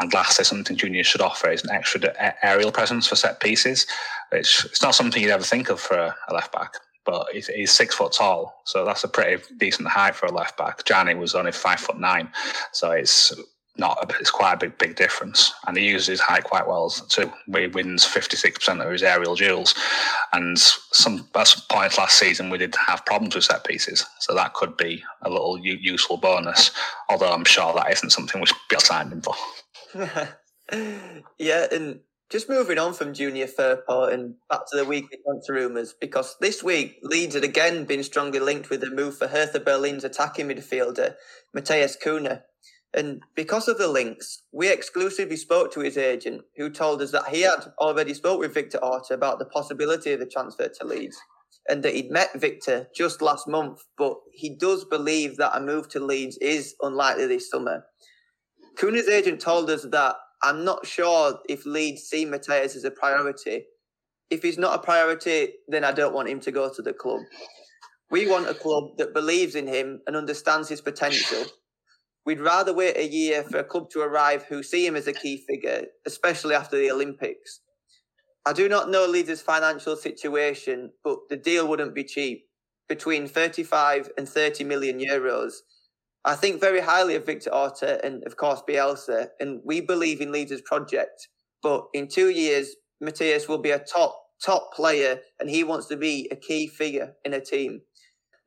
And 0.01 0.13
lastly, 0.15 0.45
something 0.45 0.77
Junior 0.77 1.05
should 1.05 1.21
offer 1.21 1.51
is 1.51 1.65
an 1.65 1.71
extra 1.71 2.01
aerial 2.43 2.71
presence 2.71 3.07
for 3.07 3.17
set 3.17 3.41
pieces. 3.41 3.87
It's, 4.31 4.65
it's 4.65 4.83
not 4.83 4.95
something 4.95 5.21
you'd 5.23 5.33
ever 5.33 5.43
think 5.43 5.71
of 5.71 5.81
for 5.81 5.97
a 5.97 6.35
left 6.35 6.53
back 6.53 6.75
but 7.09 7.27
he's, 7.33 7.47
he's, 7.47 7.73
six 7.73 7.95
foot 7.95 8.13
tall, 8.13 8.61
so 8.67 8.85
that's 8.85 9.03
a 9.03 9.09
pretty 9.09 9.43
decent 9.57 9.89
height 9.89 10.15
for 10.15 10.27
a 10.27 10.31
left 10.31 10.59
back. 10.59 10.85
Gianni 10.85 11.15
was 11.15 11.35
only 11.35 11.53
five 11.53 11.81
foot 11.81 11.99
nine, 11.99 12.29
so 12.73 12.91
it's 12.91 13.33
not 13.79 14.13
it's 14.21 14.31
quite 14.31 14.53
a 14.53 14.57
big 14.59 14.77
big 14.77 14.95
difference. 14.95 15.55
And 15.67 15.75
he 15.75 15.89
uses 15.89 16.09
his 16.09 16.21
height 16.21 16.45
quite 16.45 16.69
well 16.69 16.91
too. 16.91 17.33
He 17.57 17.67
wins 17.69 18.05
fifty 18.05 18.37
six 18.37 18.59
percent 18.59 18.83
of 18.83 18.93
his 18.93 19.03
aerial 19.03 19.37
duels, 19.37 19.75
and 20.35 20.59
some 20.59 21.27
at 21.35 21.49
some 21.49 21.63
points 21.71 21.97
last 21.97 22.19
season 22.19 22.51
we 22.51 22.59
did 22.59 22.77
have 22.87 23.07
problems 23.07 23.35
with 23.35 23.45
set 23.45 23.65
pieces, 23.65 24.05
so 24.21 24.35
that 24.35 24.53
could 24.53 24.77
be 24.77 25.03
a 25.23 25.31
little 25.31 25.59
useful 25.59 26.19
bonus. 26.19 26.73
Although 27.09 27.33
I'm 27.33 27.47
sure 27.47 27.73
that 27.73 27.91
isn't 27.91 28.11
something 28.11 28.39
we 28.39 28.47
should 28.47 28.57
be 28.69 28.77
him 28.95 29.23
for. 29.23 29.35
yeah, 31.39 31.69
and 31.73 32.01
just 32.31 32.49
moving 32.49 32.79
on 32.79 32.93
from 32.93 33.15
Junior 33.15 33.47
Firpo 33.47 34.13
and 34.13 34.35
back 34.51 34.61
to 34.71 34.77
the 34.77 34.85
weekly 34.85 35.19
transfer 35.25 35.55
rumours, 35.55 35.95
because 35.99 36.37
this 36.41 36.63
week 36.63 36.99
Leeds 37.03 37.35
had 37.35 37.45
again 37.45 37.85
been 37.85 38.03
strongly 38.03 38.39
linked 38.39 38.69
with 38.69 38.81
the 38.81 38.91
move 38.91 39.17
for 39.17 39.29
Hertha 39.29 39.61
Berlin's 39.61 40.05
attacking 40.05 40.49
midfielder, 40.49 41.15
Matheus 41.57 41.97
Cunha. 42.03 42.43
And 42.95 43.23
because 43.35 43.69
of 43.69 43.79
the 43.79 43.89
links, 43.89 44.43
we 44.53 44.71
exclusively 44.71 45.37
spoke 45.37 45.73
to 45.73 45.81
his 45.81 45.97
agent, 45.97 46.43
who 46.57 46.71
told 46.71 47.03
us 47.03 47.13
that 47.13 47.29
he 47.29 47.43
had 47.43 47.73
already 47.79 48.15
spoke 48.15 48.41
with 48.41 48.55
Victor 48.55 48.79
Orta 48.79 49.15
about 49.15 49.39
the 49.39 49.45
possibility 49.45 50.13
of 50.13 50.21
the 50.21 50.27
transfer 50.27 50.69
to 50.69 50.87
Leeds, 50.87 51.19
and 51.69 51.83
that 51.83 51.95
he'd 51.95 52.11
met 52.11 52.31
Victor 52.35 52.89
just 52.95 53.21
last 53.23 53.47
month, 53.47 53.81
but 53.97 54.17
he 54.33 54.55
does 54.55 54.85
believe 54.85 55.37
that 55.37 55.57
a 55.57 55.61
move 55.61 55.89
to 55.91 56.01
Leeds 56.01 56.39
is 56.39 56.75
unlikely 56.81 57.27
this 57.27 57.51
summer. 57.51 57.85
Cunha's 58.77 59.09
agent 59.09 59.41
told 59.41 59.69
us 59.69 59.87
that 59.91 60.17
I'm 60.43 60.65
not 60.65 60.87
sure 60.87 61.39
if 61.49 61.67
Leeds 61.67 62.03
see 62.03 62.25
Matheus 62.25 62.77
as 62.77 62.85
a 62.85 62.91
priority. 62.91 63.65
If 64.31 64.43
he's 64.43 64.59
not 64.59 64.79
a 64.79 64.83
priority, 64.83 65.55
then 65.69 65.85
I 65.85 65.93
don't 65.93 66.15
want 66.15 66.29
him 66.29 66.41
to 66.41 66.53
go 66.53 66.73
to 66.73 66.83
the 66.83 66.93
club. 66.93 67.21
We 68.11 68.29
want 68.29 68.49
a 68.49 68.55
club 68.55 68.97
that 68.99 69.15
believes 69.15 69.55
in 69.55 69.67
him 69.67 70.01
and 70.07 70.17
understands 70.17 70.69
his 70.69 70.81
potential. 70.81 71.45
We'd 72.25 72.41
rather 72.41 72.75
wait 72.75 72.97
a 72.97 73.07
year 73.07 73.43
for 73.43 73.59
a 73.59 73.65
club 73.65 73.91
to 73.91 74.01
arrive 74.01 74.45
who 74.45 74.63
see 74.63 74.87
him 74.87 74.97
as 74.97 75.07
a 75.07 75.13
key 75.13 75.45
figure, 75.49 75.87
especially 76.07 76.55
after 76.55 76.79
the 76.79 76.91
Olympics. 76.91 77.61
I 78.47 78.53
do 78.53 78.69
not 78.69 78.91
know 78.91 79.07
Leeds' 79.07 79.43
financial 79.43 79.97
situation, 79.97 80.91
but 81.05 81.19
the 81.29 81.37
deal 81.37 81.69
wouldn't 81.69 81.95
be 81.95 82.05
cheap. 82.05 82.45
Between 82.89 83.29
35 83.29 84.11
and 84.17 84.27
30 84.27 84.65
million 84.65 84.99
euros, 84.99 85.53
I 86.25 86.35
think 86.35 86.61
very 86.61 86.81
highly 86.81 87.15
of 87.15 87.27
Victor 87.27 87.55
Orta 87.55 88.05
and, 88.05 88.25
of 88.25 88.37
course, 88.37 88.63
Bielsa, 88.69 89.29
and 89.41 89.61
we 89.65 89.81
believe 89.81 90.21
in 90.21 90.33
Leeds' 90.33 90.61
project. 90.61 91.29
But 91.63 91.87
in 91.95 92.09
two 92.09 92.29
years, 92.31 92.77
Matheus 93.03 93.49
will 93.49 93.59
be 93.59 93.71
a 93.71 93.79
top, 93.79 94.21
top 94.45 94.75
player, 94.75 95.21
and 95.39 95.49
he 95.49 95.65
wants 95.65 95.87
to 95.87 95.97
be 95.97 96.29
a 96.31 96.37
key 96.37 96.67
figure 96.67 97.15
in 97.25 97.33
a 97.33 97.41
team. 97.41 97.83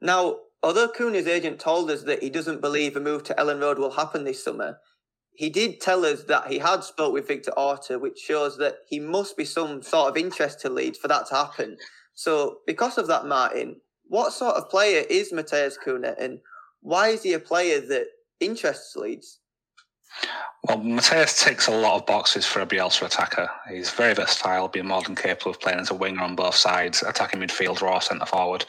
Now, 0.02 0.38
although 0.62 0.88
Cunha's 0.88 1.28
agent 1.28 1.60
told 1.60 1.90
us 1.90 2.04
that 2.04 2.22
he 2.22 2.30
doesn't 2.30 2.62
believe 2.62 2.96
a 2.96 3.00
move 3.00 3.24
to 3.24 3.34
Elland 3.36 3.62
Road 3.62 3.80
will 3.80 3.92
happen 3.92 4.24
this 4.24 4.44
summer, 4.44 4.80
he 5.34 5.50
did 5.50 5.80
tell 5.80 6.06
us 6.06 6.24
that 6.24 6.52
he 6.52 6.60
had 6.60 6.84
spoke 6.84 7.14
with 7.14 7.28
Victor 7.28 7.52
Orta, 7.58 7.98
which 7.98 8.20
shows 8.20 8.58
that 8.58 8.80
he 8.90 9.00
must 9.00 9.38
be 9.38 9.46
some 9.46 9.82
sort 9.82 10.10
of 10.10 10.18
interest 10.18 10.60
to 10.62 10.70
Leeds 10.70 10.98
for 10.98 11.08
that 11.08 11.28
to 11.28 11.36
happen. 11.36 11.78
So, 12.14 12.58
because 12.68 12.98
of 12.98 13.08
that, 13.08 13.26
Martin, 13.26 13.78
what 14.04 14.34
sort 14.34 14.56
of 14.56 14.70
player 14.70 15.04
is 15.10 15.32
Matheus 15.32 15.78
Cunha, 15.84 16.16
and 16.20 16.40
why 16.82 17.10
is 17.10 17.24
he 17.24 17.34
a 17.34 17.40
player 17.40 17.80
that 17.80 18.08
interests 18.40 18.96
Leeds? 18.96 19.40
Well, 20.64 20.78
Matheus 20.80 21.44
ticks 21.44 21.68
a 21.68 21.72
lot 21.72 21.96
of 21.96 22.06
boxes 22.06 22.46
for 22.46 22.60
a 22.60 22.68
Bielsa 22.68 23.06
attacker. 23.06 23.50
He's 23.70 23.90
very 23.90 24.14
versatile, 24.14 24.68
being 24.68 24.88
more 24.88 25.02
than 25.02 25.16
capable 25.16 25.52
of 25.52 25.60
playing 25.60 25.80
as 25.80 25.90
a 25.90 25.96
winger 25.96 26.22
on 26.22 26.36
both 26.36 26.56
sides, 26.56 27.02
attacking 27.02 27.40
midfield 27.40 27.82
or 27.82 28.02
centre 28.02 28.26
forward. 28.26 28.66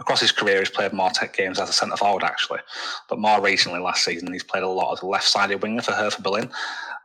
Across 0.00 0.20
his 0.20 0.32
career, 0.32 0.58
he's 0.58 0.68
played 0.68 0.92
more 0.92 1.10
tech 1.10 1.34
games 1.34 1.58
as 1.58 1.70
a 1.70 1.72
centre 1.72 1.96
forward, 1.96 2.24
actually. 2.24 2.58
But 3.08 3.20
more 3.20 3.40
recently, 3.40 3.80
last 3.80 4.04
season, 4.04 4.32
he's 4.32 4.42
played 4.42 4.64
a 4.64 4.68
lot 4.68 4.92
as 4.92 5.02
a 5.02 5.06
left 5.06 5.28
sided 5.28 5.62
winger 5.62 5.80
for 5.80 5.92
Hertha 5.92 6.20
Berlin. 6.20 6.50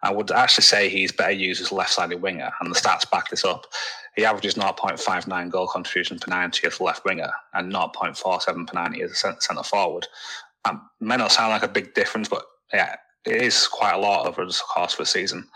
I 0.04 0.12
would 0.12 0.32
actually 0.32 0.64
say 0.64 0.90
he's 0.90 1.12
better 1.12 1.32
used 1.32 1.62
as 1.62 1.72
a 1.72 1.76
left 1.76 1.94
sided 1.94 2.22
winger, 2.22 2.52
and 2.60 2.70
the 2.70 2.80
stats 2.80 3.10
back 3.10 3.30
this 3.30 3.46
up. 3.46 3.68
He 4.16 4.24
averages 4.24 4.56
0.59 4.56 5.50
goal 5.50 5.68
contribution 5.68 6.20
per 6.20 6.30
90 6.30 6.68
as 6.68 6.80
a 6.80 6.84
left 6.84 7.06
winger 7.06 7.32
and 7.54 7.72
0.47 7.72 8.68
per 8.68 8.74
90 8.74 9.02
as 9.02 9.12
a 9.12 9.16
centre 9.16 9.64
forward. 9.64 10.08
Um, 10.68 10.90
may 11.00 11.18
not 11.18 11.32
sound 11.32 11.52
like 11.52 11.64
a 11.64 11.68
big 11.68 11.94
difference, 11.94 12.28
but 12.28 12.44
yeah, 12.74 12.96
it 13.26 13.42
is 13.42 13.68
quite 13.68 13.94
a 13.94 13.98
lot 13.98 14.28
over 14.28 14.46
the 14.46 14.62
course 14.74 14.94
of 14.94 15.00
a 15.02 15.06
season. 15.06 15.48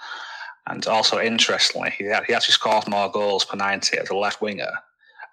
And 0.67 0.85
also, 0.87 1.19
interestingly, 1.19 1.91
he, 1.91 2.05
he 2.05 2.33
actually 2.33 2.53
scores 2.53 2.87
more 2.87 3.09
goals 3.11 3.45
per 3.45 3.57
90 3.57 3.97
as 3.97 4.09
a 4.09 4.15
left 4.15 4.41
winger 4.41 4.71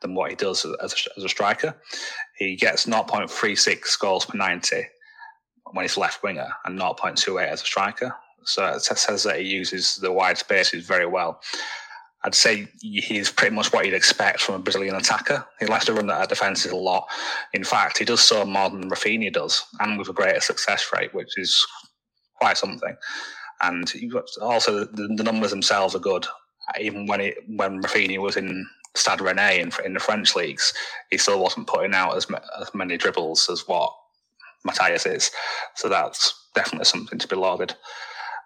than 0.00 0.14
what 0.14 0.30
he 0.30 0.36
does 0.36 0.64
as 0.82 0.92
a, 0.92 1.18
as 1.18 1.24
a 1.24 1.28
striker. 1.28 1.74
He 2.38 2.56
gets 2.56 2.86
0.36 2.86 3.98
goals 4.00 4.24
per 4.26 4.38
90 4.38 4.82
when 5.72 5.84
he's 5.84 5.96
left 5.96 6.22
winger 6.22 6.48
and 6.64 6.78
0.28 6.78 7.46
as 7.46 7.62
a 7.62 7.64
striker. 7.64 8.14
So 8.44 8.66
it 8.66 8.82
says 8.82 9.24
that 9.24 9.40
he 9.40 9.46
uses 9.46 9.96
the 9.96 10.12
wide 10.12 10.38
spaces 10.38 10.86
very 10.86 11.06
well. 11.06 11.40
I'd 12.26 12.34
say 12.34 12.66
he's 12.80 13.30
pretty 13.30 13.54
much 13.54 13.72
what 13.72 13.86
you'd 13.86 13.94
expect 13.94 14.40
from 14.40 14.56
a 14.56 14.58
Brazilian 14.58 14.96
attacker. 14.96 15.46
He 15.60 15.66
likes 15.66 15.84
to 15.84 15.94
run 15.94 16.10
at 16.10 16.28
defences 16.28 16.72
a 16.72 16.76
lot. 16.76 17.06
In 17.52 17.62
fact, 17.62 17.98
he 17.98 18.04
does 18.04 18.20
so 18.20 18.44
more 18.44 18.68
than 18.68 18.90
Raphinha 18.90 19.32
does, 19.32 19.64
and 19.78 19.96
with 19.96 20.08
a 20.08 20.12
greater 20.12 20.40
success 20.40 20.90
rate, 20.92 21.14
which 21.14 21.38
is 21.38 21.64
quite 22.40 22.58
something. 22.58 22.96
And 23.62 23.92
also 24.42 24.80
the, 24.86 25.06
the 25.16 25.22
numbers 25.22 25.50
themselves 25.52 25.94
are 25.94 26.00
good. 26.00 26.26
Even 26.80 27.06
when 27.06 27.20
it 27.20 27.36
when 27.46 27.80
Raphinha 27.80 28.18
was 28.18 28.36
in 28.36 28.66
Stade 28.96 29.20
Rennais 29.20 29.60
in, 29.60 29.86
in 29.86 29.94
the 29.94 30.00
French 30.00 30.34
leagues, 30.34 30.74
he 31.10 31.18
still 31.18 31.40
wasn't 31.40 31.68
putting 31.68 31.94
out 31.94 32.16
as, 32.16 32.26
as 32.60 32.74
many 32.74 32.96
dribbles 32.96 33.48
as 33.48 33.68
what 33.68 33.92
Matheus 34.66 35.06
is. 35.06 35.30
So 35.76 35.88
that's 35.88 36.34
definitely 36.56 36.86
something 36.86 37.20
to 37.20 37.28
be 37.28 37.36
lauded. 37.36 37.76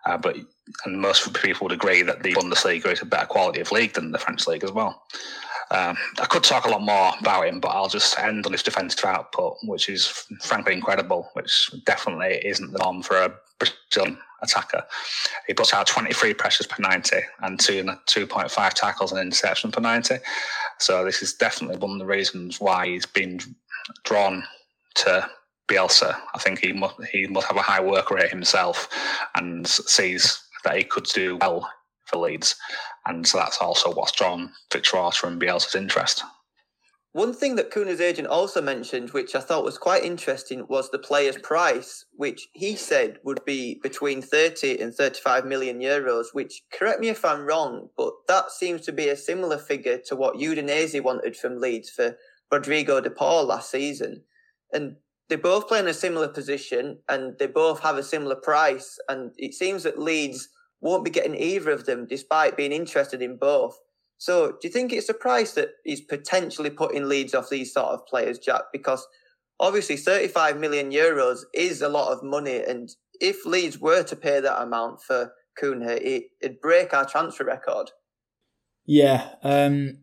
Uh, 0.07 0.17
but 0.17 0.37
and 0.85 1.01
most 1.01 1.33
people 1.43 1.65
would 1.65 1.73
agree 1.73 2.03
that 2.03 2.23
the 2.23 2.33
Bundesliga 2.35 2.93
is 2.93 3.03
a 3.03 3.07
better 3.07 3.27
quality 3.27 3.61
of 3.61 3.73
league 3.73 3.93
than 3.95 4.13
the 4.13 4.19
French 4.19 4.47
league 4.47 4.65
as 4.65 4.73
well. 4.73 5.03
Um, 5.73 5.97
I 6.19 6.27
could 6.27 6.43
talk 6.43 6.65
a 6.65 6.71
lot 6.71 6.83
more 6.83 7.13
about 7.21 7.47
him, 7.47 7.61
but 7.61 7.69
I'll 7.69 7.89
just 7.89 8.19
end 8.19 8.45
on 8.45 8.53
his 8.53 8.63
defensive 8.63 9.05
output, 9.05 9.57
which 9.63 9.89
is 9.89 10.07
frankly 10.43 10.75
incredible, 10.75 11.29
which 11.35 11.71
definitely 11.85 12.41
isn't 12.45 12.73
the 12.73 12.79
norm 12.79 13.03
for 13.03 13.17
a 13.17 13.33
Brazilian 13.59 14.19
attacker. 14.43 14.83
He 15.47 15.55
puts 15.55 15.73
out 15.73 15.87
23 15.87 16.35
pressures 16.35 16.67
per 16.67 16.83
90 16.83 17.17
and 17.43 17.61
two, 17.61 17.85
2.5 17.85 18.73
tackles 18.75 19.13
and 19.13 19.21
interception 19.21 19.71
per 19.71 19.81
90. 19.81 20.17
So 20.79 21.05
this 21.05 21.23
is 21.23 21.35
definitely 21.35 21.77
one 21.77 21.93
of 21.93 21.99
the 21.99 22.07
reasons 22.07 22.61
why 22.61 22.87
he's 22.87 23.07
been 23.07 23.39
drawn 24.05 24.43
to 24.97 25.29
Bielsa. 25.71 26.17
I 26.35 26.39
think 26.39 26.59
he 26.59 26.73
must, 26.73 26.97
he 27.13 27.27
must 27.27 27.47
have 27.47 27.57
a 27.57 27.63
high 27.63 27.81
work 27.81 28.11
rate 28.11 28.31
himself 28.31 28.89
and 29.37 29.67
sees 29.67 30.43
that 30.65 30.77
he 30.77 30.85
could 30.85 31.05
do 31.05 31.37
well 31.37 31.71
for 32.07 32.19
Leeds. 32.19 32.57
And 33.07 33.27
so 33.27 33.39
that's 33.39 33.59
also 33.59 33.93
what's 33.93 34.13
drawn 34.13 34.53
Orta 34.75 35.27
and 35.27 35.41
Bielsa's 35.41 35.75
interest. 35.75 36.23
One 37.13 37.35
thing 37.35 37.57
that 37.57 37.73
Cunha's 37.73 38.01
agent 38.01 38.29
also 38.29 38.63
mentioned, 38.63 39.11
which 39.11 39.35
I 39.35 39.41
thought 39.41 39.65
was 39.65 39.79
quite 39.79 40.05
interesting, 40.05 40.65
was 40.69 40.91
the 40.91 40.99
player's 40.99 41.39
price, 41.39 42.05
which 42.13 42.47
he 42.53 42.77
said 42.77 43.19
would 43.25 43.45
be 43.45 43.81
between 43.83 44.23
30 44.23 44.81
and 44.81 44.95
35 44.95 45.45
million 45.45 45.81
euros, 45.81 46.27
which, 46.33 46.63
correct 46.73 47.01
me 47.01 47.09
if 47.09 47.25
I'm 47.25 47.47
wrong, 47.47 47.89
but 47.97 48.13
that 48.29 48.53
seems 48.53 48.83
to 48.83 48.93
be 48.93 49.09
a 49.09 49.17
similar 49.17 49.59
figure 49.59 49.99
to 50.07 50.15
what 50.15 50.37
Udinese 50.37 51.03
wanted 51.03 51.37
from 51.37 51.61
Leeds 51.61 51.91
for 51.91 52.17
Rodrigo 52.53 53.01
de 53.01 53.11
Paul 53.11 53.47
last 53.47 53.73
season. 53.73 54.23
And 54.73 54.95
they 55.31 55.37
both 55.37 55.69
play 55.69 55.79
in 55.79 55.89
a 55.89 55.95
similar 55.95 56.29
position 56.29 56.99
and 57.09 57.39
they 57.39 57.47
both 57.47 57.81
have 57.81 57.97
a 57.97 58.03
similar 58.03 58.35
price. 58.35 58.99
And 59.09 59.31
it 59.39 59.55
seems 59.55 59.85
that 59.85 59.99
Leeds 59.99 60.49
won't 60.81 61.05
be 61.05 61.11
getting 61.11 61.37
either 61.37 61.71
of 61.71 61.87
them 61.87 62.07
despite 62.07 62.57
being 62.57 62.73
interested 62.73 63.23
in 63.23 63.37
both. 63.37 63.79
So 64.19 64.49
do 64.49 64.59
you 64.65 64.71
think 64.71 64.93
it's 64.93 65.09
a 65.09 65.15
price 65.15 65.53
that 65.53 65.71
is 65.87 66.01
potentially 66.01 66.69
putting 66.69 67.09
Leeds 67.09 67.35
off 67.35 67.49
these 67.49 67.73
sort 67.73 67.89
of 67.89 68.07
players, 68.07 68.39
Jack? 68.39 68.63
Because 68.73 69.07
obviously 69.61 69.97
35 69.97 70.59
million 70.59 70.91
euros 70.91 71.43
is 71.55 71.81
a 71.81 71.89
lot 71.89 72.13
of 72.13 72.25
money. 72.25 72.63
And 72.63 72.91
if 73.21 73.47
Leeds 73.47 73.79
were 73.79 74.03
to 74.03 74.17
pay 74.17 74.41
that 74.41 74.61
amount 74.61 75.01
for 75.01 75.33
Cunha, 75.63 75.97
it, 76.03 76.25
it'd 76.43 76.61
break 76.61 76.93
our 76.93 77.07
transfer 77.09 77.45
record. 77.45 77.93
Yeah, 78.85 79.29
um, 79.45 79.99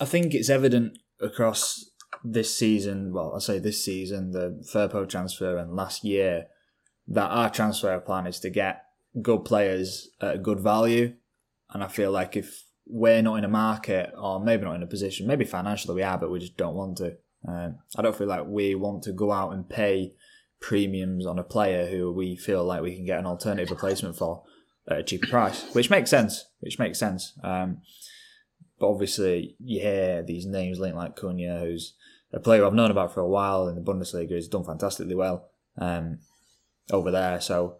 I 0.00 0.04
think 0.04 0.34
it's 0.34 0.50
evident 0.50 0.98
across 1.20 1.89
this 2.24 2.56
season. 2.56 3.12
Well, 3.12 3.34
I 3.34 3.38
say 3.38 3.58
this 3.58 3.84
season, 3.84 4.32
the 4.32 4.62
Firpo 4.72 5.08
transfer, 5.08 5.56
and 5.56 5.74
last 5.74 6.04
year 6.04 6.46
that 7.08 7.28
our 7.28 7.50
transfer 7.50 7.98
plan 8.00 8.26
is 8.26 8.40
to 8.40 8.50
get 8.50 8.84
good 9.20 9.44
players 9.44 10.10
at 10.20 10.36
a 10.36 10.38
good 10.38 10.60
value. 10.60 11.14
And 11.70 11.82
I 11.82 11.88
feel 11.88 12.10
like 12.10 12.36
if 12.36 12.64
we're 12.86 13.22
not 13.22 13.36
in 13.36 13.44
a 13.44 13.48
market, 13.48 14.12
or 14.16 14.42
maybe 14.42 14.64
not 14.64 14.76
in 14.76 14.82
a 14.82 14.86
position, 14.86 15.26
maybe 15.26 15.44
financially 15.44 15.94
we 15.94 16.02
are, 16.02 16.18
but 16.18 16.30
we 16.30 16.40
just 16.40 16.56
don't 16.56 16.74
want 16.74 16.98
to. 16.98 17.16
Um, 17.46 17.78
I 17.96 18.02
don't 18.02 18.16
feel 18.16 18.26
like 18.26 18.46
we 18.46 18.74
want 18.74 19.02
to 19.04 19.12
go 19.12 19.32
out 19.32 19.52
and 19.52 19.68
pay 19.68 20.14
premiums 20.60 21.26
on 21.26 21.38
a 21.38 21.44
player 21.44 21.86
who 21.86 22.12
we 22.12 22.36
feel 22.36 22.64
like 22.64 22.82
we 22.82 22.94
can 22.94 23.06
get 23.06 23.18
an 23.18 23.26
alternative 23.26 23.70
replacement 23.70 24.16
for 24.16 24.42
at 24.88 24.98
a 24.98 25.02
cheaper 25.02 25.26
price, 25.26 25.72
which 25.74 25.90
makes 25.90 26.10
sense. 26.10 26.44
Which 26.60 26.78
makes 26.78 26.98
sense. 26.98 27.32
Um, 27.42 27.78
but 28.78 28.88
obviously, 28.88 29.56
you 29.58 29.80
hear 29.80 30.22
these 30.22 30.46
names 30.46 30.78
linked 30.78 30.96
like 30.96 31.16
Cunha, 31.16 31.60
who's 31.60 31.94
a 32.32 32.40
player 32.40 32.64
I've 32.64 32.74
known 32.74 32.90
about 32.90 33.12
for 33.14 33.20
a 33.20 33.28
while 33.28 33.68
in 33.68 33.74
the 33.74 33.80
Bundesliga. 33.80 34.30
He's 34.30 34.48
done 34.48 34.64
fantastically 34.64 35.14
well. 35.14 35.50
Um, 35.78 36.18
over 36.92 37.10
there. 37.10 37.40
So, 37.40 37.76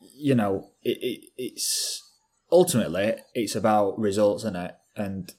you 0.00 0.34
know, 0.34 0.70
it, 0.82 0.98
it, 1.00 1.24
it's 1.36 2.02
ultimately 2.50 3.14
it's 3.34 3.56
about 3.56 3.98
results 3.98 4.44
in 4.44 4.56
it. 4.56 4.74
And 4.94 5.32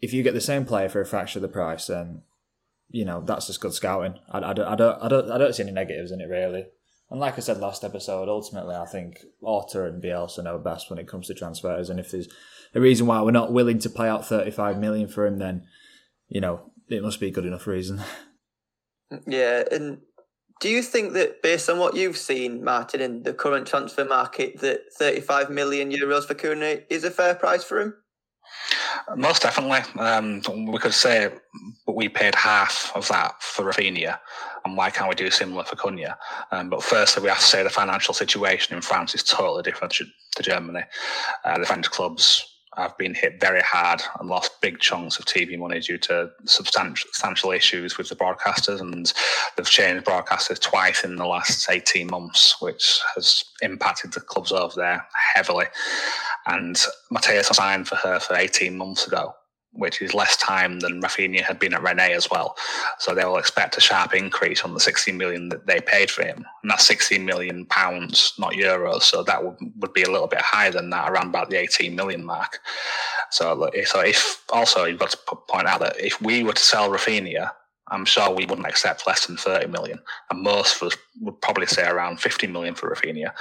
if 0.00 0.12
you 0.12 0.22
get 0.22 0.34
the 0.34 0.40
same 0.40 0.64
player 0.64 0.88
for 0.88 1.00
a 1.00 1.06
fraction 1.06 1.42
of 1.42 1.48
the 1.48 1.52
price, 1.52 1.86
then 1.86 2.22
you 2.90 3.04
know 3.04 3.22
that's 3.22 3.46
just 3.46 3.60
good 3.60 3.72
scouting. 3.72 4.18
I, 4.30 4.38
I, 4.38 4.52
don't, 4.52 4.68
I 4.68 4.74
don't 4.74 5.02
I 5.02 5.08
don't 5.08 5.30
I 5.30 5.38
don't 5.38 5.54
see 5.54 5.62
any 5.62 5.72
negatives 5.72 6.12
in 6.12 6.20
it 6.20 6.28
really. 6.28 6.66
And 7.10 7.20
like 7.20 7.36
I 7.36 7.40
said 7.40 7.58
last 7.58 7.84
episode, 7.84 8.28
ultimately 8.28 8.74
I 8.74 8.86
think 8.86 9.24
Orta 9.40 9.84
and 9.84 10.02
Bielsa 10.02 10.44
know 10.44 10.58
best 10.58 10.90
when 10.90 10.98
it 10.98 11.08
comes 11.08 11.26
to 11.26 11.34
transfers. 11.34 11.90
And 11.90 12.00
if 12.00 12.10
there's 12.10 12.28
a 12.74 12.80
reason 12.80 13.06
why 13.06 13.20
we're 13.22 13.32
not 13.32 13.52
willing 13.52 13.78
to 13.80 13.90
pay 13.90 14.08
out 14.08 14.26
35 14.26 14.78
million 14.78 15.08
for 15.08 15.26
him, 15.26 15.38
then 15.38 15.66
you 16.28 16.40
know 16.40 16.71
it 16.96 17.02
must 17.02 17.20
be 17.20 17.28
a 17.28 17.32
good 17.32 17.46
enough 17.46 17.66
reason. 17.66 18.00
Yeah, 19.26 19.64
and 19.70 19.98
do 20.60 20.68
you 20.68 20.80
think 20.80 21.12
that, 21.14 21.42
based 21.42 21.68
on 21.68 21.78
what 21.78 21.96
you've 21.96 22.16
seen, 22.16 22.62
Martin, 22.62 23.00
in 23.00 23.24
the 23.24 23.34
current 23.34 23.66
transfer 23.66 24.04
market, 24.04 24.60
that 24.60 24.92
35 24.96 25.50
million 25.50 25.90
euros 25.90 26.24
for 26.24 26.34
Cunha 26.34 26.84
is 26.88 27.04
a 27.04 27.10
fair 27.10 27.34
price 27.34 27.64
for 27.64 27.80
him? 27.80 27.94
Most 29.16 29.42
definitely. 29.42 29.80
Um, 30.00 30.40
we 30.70 30.78
could 30.78 30.94
say 30.94 31.32
we 31.86 32.08
paid 32.08 32.34
half 32.34 32.92
of 32.94 33.08
that 33.08 33.42
for 33.42 33.64
Raphinha, 33.64 34.18
and 34.64 34.76
why 34.76 34.90
can't 34.90 35.08
we 35.08 35.14
do 35.16 35.30
similar 35.30 35.64
for 35.64 35.76
Cunha? 35.76 36.14
Um, 36.52 36.70
but 36.70 36.82
firstly, 36.82 37.24
we 37.24 37.28
have 37.28 37.38
to 37.38 37.44
say 37.44 37.62
the 37.62 37.70
financial 37.70 38.14
situation 38.14 38.76
in 38.76 38.82
France 38.82 39.14
is 39.14 39.24
totally 39.24 39.62
different 39.62 39.92
to 39.92 40.42
Germany. 40.42 40.84
Uh, 41.44 41.58
the 41.58 41.66
French 41.66 41.90
clubs 41.90 42.46
have 42.76 42.96
been 42.98 43.14
hit 43.14 43.40
very 43.40 43.62
hard 43.62 44.02
and 44.18 44.28
lost 44.28 44.60
big 44.60 44.78
chunks 44.80 45.18
of 45.18 45.26
TV 45.26 45.58
money 45.58 45.80
due 45.80 45.98
to 45.98 46.30
substantial, 46.46 47.08
substantial 47.12 47.52
issues 47.52 47.98
with 47.98 48.08
the 48.08 48.16
broadcasters, 48.16 48.80
and 48.80 49.12
they've 49.56 49.66
changed 49.66 50.06
broadcasters 50.06 50.60
twice 50.60 51.04
in 51.04 51.16
the 51.16 51.26
last 51.26 51.68
eighteen 51.70 52.08
months, 52.08 52.60
which 52.60 53.00
has 53.14 53.44
impacted 53.62 54.12
the 54.12 54.20
clubs 54.20 54.52
over 54.52 54.74
there 54.76 55.06
heavily. 55.34 55.66
And 56.46 56.76
Matheus 57.12 57.54
signed 57.54 57.88
for 57.88 57.96
Hertha 57.96 58.36
eighteen 58.36 58.76
months 58.78 59.06
ago, 59.06 59.34
which 59.72 60.02
is 60.02 60.14
less 60.14 60.36
time 60.36 60.80
than 60.80 61.00
Raphinha 61.00 61.40
had 61.40 61.58
been 61.58 61.74
at 61.74 61.82
Rennes 61.82 62.12
as 62.12 62.30
well. 62.30 62.56
So 62.98 63.14
they 63.14 63.24
will 63.24 63.38
expect 63.38 63.76
a 63.76 63.80
sharp 63.80 64.14
increase 64.14 64.64
on 64.64 64.74
the 64.74 64.80
16 64.80 65.16
million 65.16 65.48
that 65.48 65.66
they 65.66 65.80
paid 65.80 66.10
for 66.10 66.22
him. 66.22 66.44
And 66.62 66.70
that's 66.70 66.86
16 66.86 67.24
million 67.24 67.64
pounds, 67.66 68.34
not 68.38 68.52
euros. 68.52 69.02
So 69.02 69.22
that 69.22 69.42
would, 69.42 69.56
would 69.78 69.92
be 69.92 70.02
a 70.02 70.10
little 70.10 70.26
bit 70.26 70.42
higher 70.42 70.70
than 70.70 70.90
that, 70.90 71.10
around 71.10 71.28
about 71.28 71.50
the 71.50 71.56
18 71.56 71.94
million 71.94 72.24
mark. 72.24 72.58
So, 73.30 73.70
so 73.84 74.00
if 74.00 74.44
also 74.50 74.84
you've 74.84 75.00
got 75.00 75.10
to 75.10 75.36
point 75.48 75.66
out 75.66 75.80
that 75.80 75.98
if 75.98 76.20
we 76.20 76.42
were 76.42 76.52
to 76.52 76.62
sell 76.62 76.90
Raphinha, 76.90 77.50
I'm 77.88 78.04
sure 78.04 78.30
we 78.30 78.46
wouldn't 78.46 78.66
accept 78.66 79.06
less 79.06 79.26
than 79.26 79.36
30 79.36 79.66
million. 79.66 79.98
And 80.30 80.42
most 80.42 80.76
of 80.76 80.88
us 80.88 80.96
would 81.20 81.40
probably 81.40 81.66
say 81.66 81.86
around 81.86 82.20
50 82.20 82.46
million 82.46 82.74
for 82.74 82.90
Raphinha. 82.94 83.32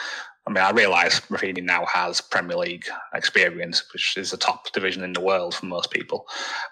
I 0.47 0.49
mean, 0.49 0.63
I 0.63 0.71
realise 0.71 1.19
Raphinha 1.21 1.63
now 1.63 1.86
has 1.86 2.19
Premier 2.19 2.58
League 2.58 2.86
experience, 3.13 3.84
which 3.93 4.17
is 4.17 4.32
the 4.32 4.38
top 4.38 4.71
division 4.73 5.04
in 5.04 5.13
the 5.13 5.21
world 5.21 5.54
for 5.54 5.67
most 5.67 5.91
people, 5.91 6.27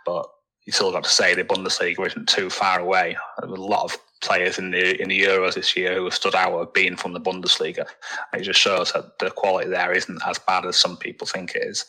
but 0.06 0.28
you 0.66 0.74
still 0.74 0.92
got 0.92 1.04
to 1.04 1.10
say 1.10 1.34
the 1.34 1.44
Bundesliga 1.44 2.06
isn't 2.06 2.30
too 2.30 2.50
far 2.50 2.80
away. 2.80 3.18
A 3.42 3.46
lot 3.46 3.84
of 3.84 3.98
players 4.22 4.60
in 4.60 4.72
the 4.72 5.02
in 5.02 5.10
the 5.10 5.22
Euros 5.22 5.56
this 5.56 5.76
year 5.76 5.96
who 5.96 6.04
have 6.06 6.14
stood 6.14 6.36
out 6.36 6.54
of 6.54 6.74
being 6.74 6.96
from 6.96 7.14
the 7.14 7.22
Bundesliga. 7.22 7.86
It 8.34 8.42
just 8.42 8.60
shows 8.60 8.92
that 8.94 9.18
the 9.20 9.32
quality 9.32 9.70
there 9.70 9.94
isn't 9.94 10.22
as 10.28 10.40
bad 10.40 10.66
as 10.66 10.76
some 10.76 10.98
people 10.98 11.26
think 11.26 11.56
it 11.56 11.64
is. 11.64 11.86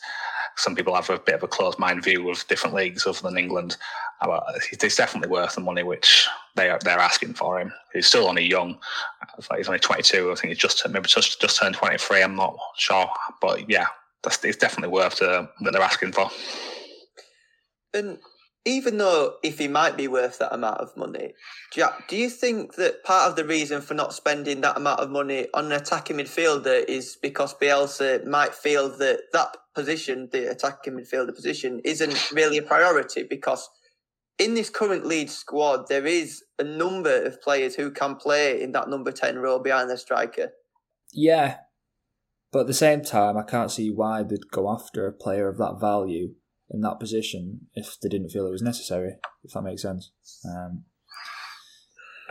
Some 0.57 0.75
people 0.75 0.95
have 0.95 1.09
a 1.09 1.19
bit 1.19 1.35
of 1.35 1.43
a 1.43 1.47
closed 1.47 1.79
mind 1.79 2.03
view 2.03 2.29
of 2.29 2.47
different 2.47 2.75
leagues 2.75 3.05
other 3.05 3.21
than 3.21 3.37
England. 3.37 3.77
It's 4.23 4.95
definitely 4.95 5.29
worth 5.29 5.55
the 5.55 5.61
money 5.61 5.83
which 5.83 6.27
they 6.55 6.69
are 6.69 6.79
they're 6.83 6.99
asking 6.99 7.33
for 7.33 7.59
him. 7.59 7.73
He's 7.93 8.07
still 8.07 8.27
only 8.27 8.45
young. 8.45 8.77
He's 9.55 9.67
only 9.67 9.79
22. 9.79 10.31
I 10.31 10.35
think 10.35 10.49
he's 10.49 10.57
just 10.57 10.87
maybe 10.89 11.07
just 11.07 11.41
just 11.41 11.59
turned 11.59 11.75
23. 11.75 12.21
I'm 12.21 12.35
not 12.35 12.55
sure, 12.77 13.09
but 13.41 13.69
yeah, 13.69 13.87
that's 14.23 14.43
it's 14.43 14.57
definitely 14.57 14.93
worth 14.93 15.19
the, 15.19 15.49
that 15.61 15.73
they're 15.73 15.81
asking 15.81 16.11
for. 16.11 16.29
And 17.93 18.19
even 18.63 18.99
though 18.99 19.35
if 19.43 19.57
he 19.57 19.67
might 19.67 19.97
be 19.97 20.07
worth 20.07 20.37
that 20.37 20.53
amount 20.53 20.79
of 20.79 20.95
money, 20.95 21.33
Jack, 21.73 22.07
do 22.07 22.15
you 22.15 22.29
think 22.29 22.75
that 22.75 23.03
part 23.03 23.27
of 23.27 23.35
the 23.35 23.43
reason 23.43 23.81
for 23.81 23.95
not 23.95 24.13
spending 24.13 24.61
that 24.61 24.77
amount 24.77 24.99
of 24.99 25.09
money 25.09 25.47
on 25.53 25.65
an 25.65 25.71
attacking 25.71 26.17
midfielder 26.17 26.85
is 26.87 27.17
because 27.21 27.55
Bielsa 27.55 28.25
might 28.27 28.53
feel 28.53 28.95
that 28.97 29.21
that 29.33 29.57
position, 29.73 30.29
the 30.31 30.51
attacking 30.51 30.93
midfielder 30.93 31.33
position, 31.33 31.81
isn't 31.83 32.31
really 32.31 32.59
a 32.59 32.61
priority 32.61 33.23
because 33.23 33.67
in 34.41 34.55
this 34.55 34.71
current 34.71 35.05
Leeds 35.05 35.37
squad, 35.37 35.87
there 35.87 36.07
is 36.07 36.43
a 36.57 36.63
number 36.63 37.23
of 37.23 37.39
players 37.41 37.75
who 37.75 37.91
can 37.91 38.15
play 38.15 38.59
in 38.59 38.71
that 38.71 38.89
number 38.89 39.11
10 39.11 39.37
role 39.37 39.59
behind 39.59 39.89
the 39.89 39.97
striker. 39.97 40.49
Yeah, 41.13 41.57
but 42.51 42.61
at 42.61 42.67
the 42.67 42.73
same 42.73 43.03
time, 43.03 43.37
I 43.37 43.43
can't 43.43 43.71
see 43.71 43.91
why 43.91 44.23
they'd 44.23 44.49
go 44.51 44.71
after 44.71 45.05
a 45.05 45.13
player 45.13 45.47
of 45.47 45.57
that 45.59 45.77
value 45.79 46.33
in 46.71 46.81
that 46.81 46.99
position 46.99 47.67
if 47.75 47.99
they 47.99 48.09
didn't 48.09 48.29
feel 48.29 48.47
it 48.47 48.51
was 48.51 48.63
necessary, 48.63 49.17
if 49.43 49.51
that 49.53 49.61
makes 49.61 49.83
sense. 49.83 50.11
Um, 50.43 50.85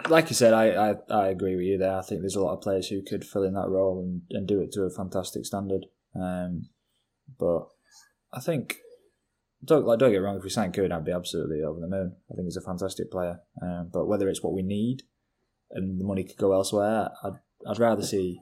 like 0.09 0.31
you 0.31 0.35
said, 0.35 0.53
I, 0.53 0.91
I, 0.91 0.95
I, 1.11 1.29
agree 1.29 1.55
with 1.55 1.67
you 1.67 1.79
there. 1.79 1.97
I 1.97 2.03
think 2.03 2.23
there's 2.23 2.37
a 2.37 2.43
lot 2.43 2.55
of 2.55 2.63
players 2.63 2.89
who 2.89 3.03
could 3.03 3.25
fill 3.25 3.45
in 3.45 3.53
that 3.53 3.69
role 3.69 4.01
and, 4.01 4.23
and 4.31 4.49
do 4.49 4.61
it 4.61 4.73
to 4.73 4.83
a 4.83 4.91
fantastic 4.91 5.45
standard. 5.45 5.87
Um, 6.15 6.71
but 7.39 7.69
I 8.33 8.41
think 8.41 8.79
don't 9.65 9.87
like 9.87 9.99
don't 9.99 10.13
get 10.13 10.19
wrong. 10.19 10.37
If 10.37 10.45
we 10.45 10.51
sign 10.51 10.73
Cunha, 10.73 10.97
I'd 10.97 11.05
be 11.05 11.13
absolutely 11.13 11.63
over 11.63 11.81
the 11.81 11.87
moon. 11.87 12.17
I 12.31 12.35
think 12.35 12.47
he's 12.47 12.57
a 12.57 12.63
fantastic 12.63 13.11
player. 13.11 13.41
Um, 13.61 13.91
but 13.93 14.07
whether 14.07 14.29
it's 14.29 14.43
what 14.43 14.55
we 14.55 14.63
need 14.63 15.03
and 15.71 16.01
the 16.01 16.05
money 16.05 16.25
could 16.25 16.39
go 16.39 16.53
elsewhere, 16.53 17.11
I'd 17.23 17.39
I'd 17.67 17.79
rather 17.79 18.03
see 18.03 18.41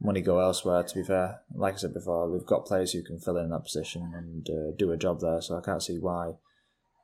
money 0.00 0.20
go 0.20 0.40
elsewhere. 0.40 0.82
To 0.82 0.94
be 0.94 1.04
fair, 1.04 1.40
like 1.54 1.74
I 1.74 1.76
said 1.76 1.94
before, 1.94 2.30
we've 2.30 2.46
got 2.46 2.66
players 2.66 2.92
who 2.92 3.02
can 3.02 3.18
fill 3.18 3.36
in 3.36 3.50
that 3.50 3.64
position 3.64 4.12
and 4.14 4.48
uh, 4.48 4.76
do 4.78 4.92
a 4.92 4.96
job 4.96 5.20
there. 5.20 5.40
So 5.40 5.58
I 5.58 5.60
can't 5.60 5.82
see 5.82 5.98
why 5.98 6.32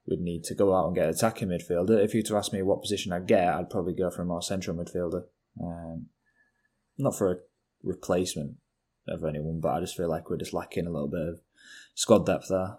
we'd 0.07 0.21
need 0.21 0.45
to 0.45 0.55
go 0.55 0.75
out 0.75 0.87
and 0.87 0.95
get 0.95 1.05
an 1.05 1.11
attacking 1.11 1.49
midfielder. 1.49 2.03
If 2.03 2.15
you 2.15 2.21
were 2.21 2.29
to 2.29 2.37
ask 2.37 2.53
me 2.53 2.63
what 2.63 2.83
position 2.83 3.13
I'd 3.13 3.27
get, 3.27 3.49
I'd 3.49 3.71
probably 3.71 3.95
go 3.95 4.11
for 4.11 4.23
a 4.23 4.27
more 4.27 4.43
central 4.43 4.77
midfielder. 4.77 5.25
Um, 5.61 6.07
not 6.97 7.17
for 7.17 7.31
a 7.31 7.37
replacement 7.83 8.57
of 9.09 9.25
anyone, 9.25 9.61
but 9.61 9.75
I 9.75 9.81
just 9.81 9.97
feel 9.97 10.09
like 10.09 10.31
we're 10.31 10.37
just 10.37 10.55
lacking 10.55 10.87
a 10.87 10.91
little 10.91 11.09
bit 11.09 11.29
of 11.29 11.41
squad 11.95 12.25
depth 12.25 12.47
there. 12.49 12.77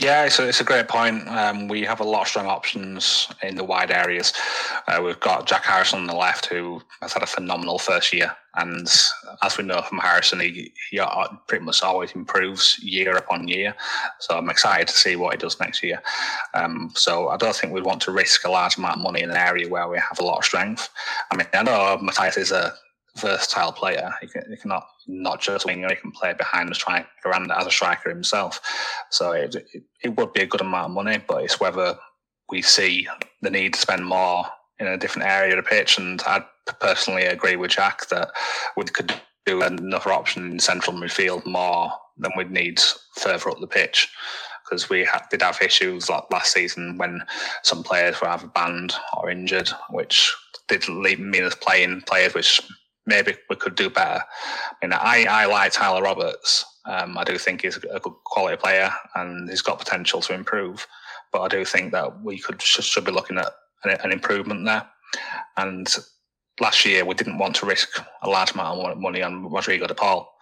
Yeah, 0.00 0.24
it's 0.24 0.38
a, 0.38 0.48
it's 0.48 0.60
a 0.60 0.64
great 0.64 0.88
point. 0.88 1.26
Um, 1.28 1.68
we 1.68 1.82
have 1.82 2.00
a 2.00 2.04
lot 2.04 2.22
of 2.22 2.28
strong 2.28 2.46
options 2.46 3.28
in 3.42 3.54
the 3.54 3.64
wide 3.64 3.90
areas. 3.90 4.32
Uh, 4.86 5.00
we've 5.02 5.20
got 5.20 5.46
Jack 5.46 5.64
Harrison 5.64 6.00
on 6.00 6.06
the 6.06 6.14
left, 6.14 6.46
who 6.46 6.82
has 7.00 7.12
had 7.12 7.22
a 7.22 7.26
phenomenal 7.26 7.78
first 7.78 8.12
year. 8.12 8.36
And 8.56 8.88
as 9.42 9.58
we 9.58 9.64
know 9.64 9.82
from 9.82 9.98
Harrison, 9.98 10.40
he, 10.40 10.72
he 10.90 11.00
pretty 11.46 11.64
much 11.64 11.82
always 11.82 12.12
improves 12.12 12.78
year 12.82 13.16
upon 13.16 13.48
year. 13.48 13.74
So 14.18 14.36
I'm 14.36 14.50
excited 14.50 14.88
to 14.88 14.94
see 14.94 15.16
what 15.16 15.34
he 15.34 15.38
does 15.38 15.60
next 15.60 15.82
year. 15.82 16.02
Um, 16.54 16.90
so 16.94 17.28
I 17.28 17.36
don't 17.36 17.54
think 17.54 17.72
we'd 17.72 17.84
want 17.84 18.00
to 18.02 18.12
risk 18.12 18.44
a 18.44 18.50
large 18.50 18.78
amount 18.78 18.96
of 18.96 19.02
money 19.02 19.22
in 19.22 19.30
an 19.30 19.36
area 19.36 19.68
where 19.68 19.88
we 19.88 19.98
have 19.98 20.18
a 20.18 20.24
lot 20.24 20.38
of 20.38 20.44
strength. 20.44 20.88
I 21.30 21.36
mean, 21.36 21.46
I 21.52 21.62
know 21.62 21.98
Matheus 22.02 22.38
is 22.38 22.50
a 22.50 22.74
versatile 23.16 23.72
player. 23.72 24.12
He 24.20 24.26
can, 24.26 24.44
he 24.50 24.56
cannot 24.56 24.86
not 25.06 25.40
just 25.40 25.66
winger, 25.66 25.88
he 25.88 25.96
can 25.96 26.12
play 26.12 26.34
behind 26.34 26.68
the 26.68 26.74
striker 26.74 27.06
and 27.32 27.50
as 27.52 27.66
a 27.66 27.70
striker 27.70 28.08
himself. 28.08 28.60
So 29.10 29.32
it, 29.32 29.54
it, 29.54 29.84
it, 30.02 30.16
would 30.16 30.32
be 30.32 30.42
a 30.42 30.46
good 30.46 30.60
amount 30.60 30.86
of 30.86 31.04
money, 31.04 31.18
but 31.26 31.44
it's 31.44 31.60
whether 31.60 31.98
we 32.50 32.62
see 32.62 33.08
the 33.42 33.50
need 33.50 33.74
to 33.74 33.80
spend 33.80 34.04
more 34.04 34.44
in 34.78 34.86
a 34.86 34.98
different 34.98 35.28
area 35.28 35.56
of 35.56 35.64
the 35.64 35.68
pitch. 35.68 35.98
And 35.98 36.20
I 36.26 36.44
personally 36.80 37.24
agree 37.24 37.56
with 37.56 37.72
Jack 37.72 38.08
that 38.08 38.30
we 38.76 38.84
could 38.84 39.14
do 39.44 39.62
another 39.62 40.12
option 40.12 40.50
in 40.52 40.58
central 40.58 40.96
midfield 40.96 41.46
more 41.46 41.92
than 42.18 42.32
we'd 42.36 42.50
need 42.50 42.80
further 43.16 43.50
up 43.50 43.60
the 43.60 43.66
pitch. 43.66 44.08
Because 44.64 44.90
we 44.90 45.08
did 45.30 45.42
have 45.42 45.62
issues 45.62 46.10
like 46.10 46.24
last 46.32 46.52
season 46.52 46.98
when 46.98 47.22
some 47.62 47.84
players 47.84 48.20
were 48.20 48.28
either 48.28 48.48
banned 48.48 48.94
or 49.16 49.30
injured, 49.30 49.70
which 49.90 50.34
did 50.66 50.88
leave, 50.88 51.20
mean 51.20 51.44
us 51.44 51.54
playing 51.54 52.00
players 52.02 52.34
which 52.34 52.60
maybe 53.06 53.34
we 53.48 53.56
could 53.56 53.74
do 53.74 53.88
better. 53.88 54.22
I 54.82 54.86
mean, 54.86 54.92
I, 54.92 55.26
I 55.28 55.46
like 55.46 55.72
Tyler 55.72 56.02
Roberts. 56.02 56.64
Um, 56.84 57.16
I 57.16 57.24
do 57.24 57.38
think 57.38 57.62
he's 57.62 57.76
a 57.76 58.00
good 58.00 58.14
quality 58.24 58.56
player 58.56 58.92
and 59.14 59.48
he's 59.48 59.62
got 59.62 59.78
potential 59.78 60.20
to 60.22 60.34
improve. 60.34 60.86
But 61.32 61.42
I 61.42 61.48
do 61.48 61.64
think 61.64 61.92
that 61.92 62.22
we 62.22 62.38
could 62.38 62.60
should, 62.62 63.04
be 63.04 63.12
looking 63.12 63.38
at 63.38 63.52
an, 63.84 63.96
an 64.02 64.12
improvement 64.12 64.64
there. 64.64 64.86
And 65.56 65.92
last 66.60 66.84
year 66.84 67.04
we 67.04 67.14
didn't 67.14 67.38
want 67.38 67.56
to 67.56 67.66
risk 67.66 68.00
a 68.22 68.28
large 68.28 68.52
amount 68.52 68.80
of 68.80 68.98
money 68.98 69.22
on 69.22 69.50
Rodrigo 69.50 69.86
de 69.86 69.94
Paul. 69.94 70.32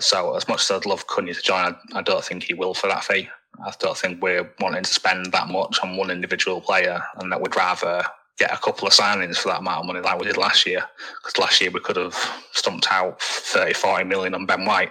So 0.00 0.36
as 0.36 0.46
much 0.46 0.62
as 0.62 0.70
I'd 0.70 0.86
love 0.86 1.06
Cunha 1.06 1.34
to 1.34 1.42
join, 1.42 1.74
I, 1.92 1.98
I, 1.98 2.02
don't 2.02 2.24
think 2.24 2.44
he 2.44 2.54
will 2.54 2.74
for 2.74 2.86
that 2.88 3.04
fee. 3.04 3.28
I 3.64 3.72
don't 3.80 3.96
think 3.96 4.22
we're 4.22 4.52
wanting 4.60 4.84
to 4.84 4.94
spend 4.94 5.32
that 5.32 5.48
much 5.48 5.80
on 5.82 5.96
one 5.96 6.10
individual 6.10 6.60
player, 6.60 7.02
and 7.16 7.32
that 7.32 7.40
we'd 7.40 7.56
rather 7.56 8.04
get 8.38 8.52
a 8.52 8.58
couple 8.58 8.86
of 8.86 8.94
signings 8.94 9.36
for 9.36 9.48
that 9.48 9.60
amount 9.60 9.80
of 9.80 9.86
money 9.86 10.00
like 10.00 10.18
we 10.18 10.26
did 10.26 10.36
last 10.36 10.64
year. 10.64 10.82
Because 11.22 11.38
last 11.38 11.60
year 11.60 11.70
we 11.70 11.80
could 11.80 11.96
have 11.96 12.14
stumped 12.52 12.86
out 12.90 13.20
30, 13.20 13.74
40 13.74 14.04
million 14.04 14.34
on 14.34 14.46
Ben 14.46 14.64
White, 14.64 14.90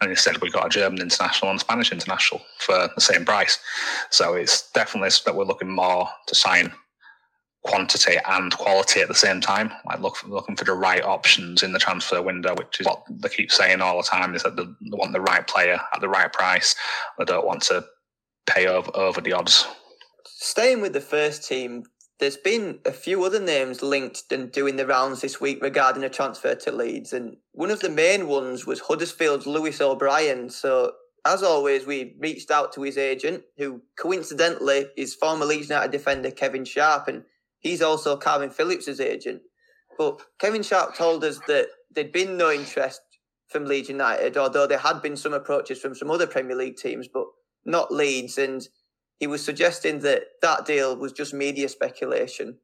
and 0.00 0.10
instead 0.10 0.38
we 0.38 0.50
got 0.50 0.66
a 0.66 0.70
German 0.70 1.00
international 1.00 1.50
and 1.50 1.60
Spanish 1.60 1.92
international 1.92 2.40
for 2.58 2.88
the 2.94 3.00
same 3.00 3.24
price. 3.24 3.58
So 4.10 4.34
it's 4.34 4.70
definitely 4.72 5.10
that 5.24 5.36
we're 5.36 5.44
looking 5.44 5.70
more 5.70 6.08
to 6.26 6.34
sign 6.34 6.72
quantity 7.66 8.16
and 8.28 8.56
quality 8.56 9.00
at 9.00 9.08
the 9.08 9.14
same 9.14 9.40
time. 9.40 9.72
Like 9.84 10.00
look, 10.00 10.26
looking 10.26 10.56
for 10.56 10.64
the 10.64 10.72
right 10.72 11.02
options 11.02 11.62
in 11.62 11.72
the 11.72 11.78
transfer 11.78 12.22
window, 12.22 12.54
which 12.54 12.80
is 12.80 12.86
what 12.86 13.02
they 13.10 13.28
keep 13.28 13.52
saying 13.52 13.80
all 13.80 13.98
the 13.98 14.04
time: 14.04 14.34
is 14.34 14.42
that 14.44 14.56
they, 14.56 14.64
they 14.64 14.96
want 14.96 15.12
the 15.12 15.20
right 15.20 15.46
player 15.46 15.78
at 15.92 16.00
the 16.00 16.08
right 16.08 16.32
price. 16.32 16.74
They 17.18 17.24
don't 17.24 17.46
want 17.46 17.62
to 17.64 17.84
pay 18.46 18.66
over 18.66 18.90
over 18.94 19.20
the 19.20 19.32
odds. 19.32 19.66
Staying 20.24 20.80
with 20.80 20.92
the 20.92 21.00
first 21.00 21.48
team, 21.48 21.84
there's 22.18 22.36
been 22.36 22.78
a 22.84 22.92
few 22.92 23.24
other 23.24 23.40
names 23.40 23.82
linked 23.82 24.24
and 24.30 24.50
doing 24.50 24.76
the 24.76 24.86
rounds 24.86 25.20
this 25.20 25.40
week 25.40 25.62
regarding 25.62 26.02
a 26.04 26.08
transfer 26.08 26.54
to 26.54 26.72
Leeds, 26.72 27.12
and 27.12 27.36
one 27.52 27.70
of 27.70 27.80
the 27.80 27.90
main 27.90 28.26
ones 28.26 28.66
was 28.66 28.80
Huddersfield's 28.80 29.46
Lewis 29.46 29.80
O'Brien. 29.80 30.48
So, 30.48 30.92
as 31.26 31.42
always, 31.42 31.86
we 31.86 32.16
reached 32.18 32.50
out 32.50 32.72
to 32.74 32.82
his 32.82 32.96
agent, 32.96 33.42
who 33.58 33.82
coincidentally 33.98 34.86
is 34.96 35.14
former 35.14 35.44
Leeds 35.44 35.68
United 35.68 35.92
defender 35.92 36.30
Kevin 36.30 36.64
Sharp, 36.64 37.08
and 37.08 37.24
he's 37.58 37.82
also 37.82 38.18
Kalvin 38.18 38.52
Phillips' 38.52 39.00
agent. 39.00 39.42
But 39.98 40.20
Kevin 40.38 40.62
Sharp 40.62 40.94
told 40.94 41.24
us 41.24 41.38
that 41.46 41.68
there'd 41.90 42.12
been 42.12 42.36
no 42.36 42.50
interest 42.50 43.00
from 43.48 43.64
Leeds 43.64 43.88
United, 43.88 44.36
although 44.36 44.66
there 44.66 44.78
had 44.78 45.02
been 45.02 45.16
some 45.16 45.32
approaches 45.32 45.80
from 45.80 45.94
some 45.94 46.10
other 46.10 46.26
Premier 46.26 46.56
League 46.56 46.76
teams, 46.76 47.08
but 47.12 47.26
not 47.64 47.92
Leeds. 47.92 48.38
And 48.38 48.66
he 49.18 49.26
was 49.26 49.44
suggesting 49.44 50.00
that 50.00 50.24
that 50.42 50.66
deal 50.66 50.96
was 50.96 51.12
just 51.12 51.32
media 51.32 51.68
speculation. 51.68 52.58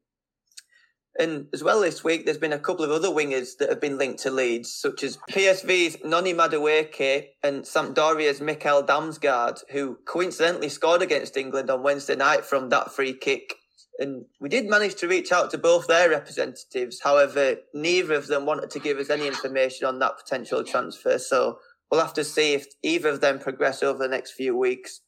And 1.19 1.47
as 1.53 1.63
well 1.63 1.81
this 1.81 2.03
week, 2.03 2.25
there's 2.25 2.39
been 2.39 2.53
a 2.53 2.59
couple 2.59 2.83
of 2.83 2.91
other 2.91 3.09
wingers 3.09 3.57
that 3.59 3.69
have 3.69 3.79
been 3.79 3.99
linked 3.99 4.23
to 4.23 4.31
Leeds, 4.31 4.73
such 4.73 5.03
as 5.03 5.19
PSV's 5.29 5.97
Noni 6.03 6.33
Madueke 6.33 7.27
and 7.43 7.63
Sampdoria's 7.63 8.39
Mikkel 8.39 8.85
Damsgaard, 8.87 9.59
who 9.71 9.99
coincidentally 10.05 10.69
scored 10.69 11.03
against 11.03 11.37
England 11.37 11.69
on 11.69 11.83
Wednesday 11.83 12.15
night 12.15 12.43
from 12.43 12.69
that 12.69 12.91
free 12.91 13.13
kick. 13.13 13.55
And 13.99 14.25
we 14.39 14.49
did 14.49 14.65
manage 14.65 14.95
to 14.95 15.07
reach 15.07 15.31
out 15.31 15.51
to 15.51 15.59
both 15.59 15.85
their 15.85 16.09
representatives. 16.09 17.01
However, 17.03 17.57
neither 17.75 18.15
of 18.15 18.25
them 18.25 18.47
wanted 18.47 18.71
to 18.71 18.79
give 18.79 18.97
us 18.97 19.11
any 19.11 19.27
information 19.27 19.85
on 19.85 19.99
that 19.99 20.17
potential 20.17 20.63
transfer. 20.63 21.19
So 21.19 21.59
we'll 21.91 22.01
have 22.01 22.15
to 22.15 22.23
see 22.23 22.55
if 22.55 22.65
either 22.81 23.09
of 23.09 23.21
them 23.21 23.37
progress 23.37 23.83
over 23.83 23.99
the 23.99 24.07
next 24.07 24.31
few 24.31 24.57
weeks. 24.57 25.01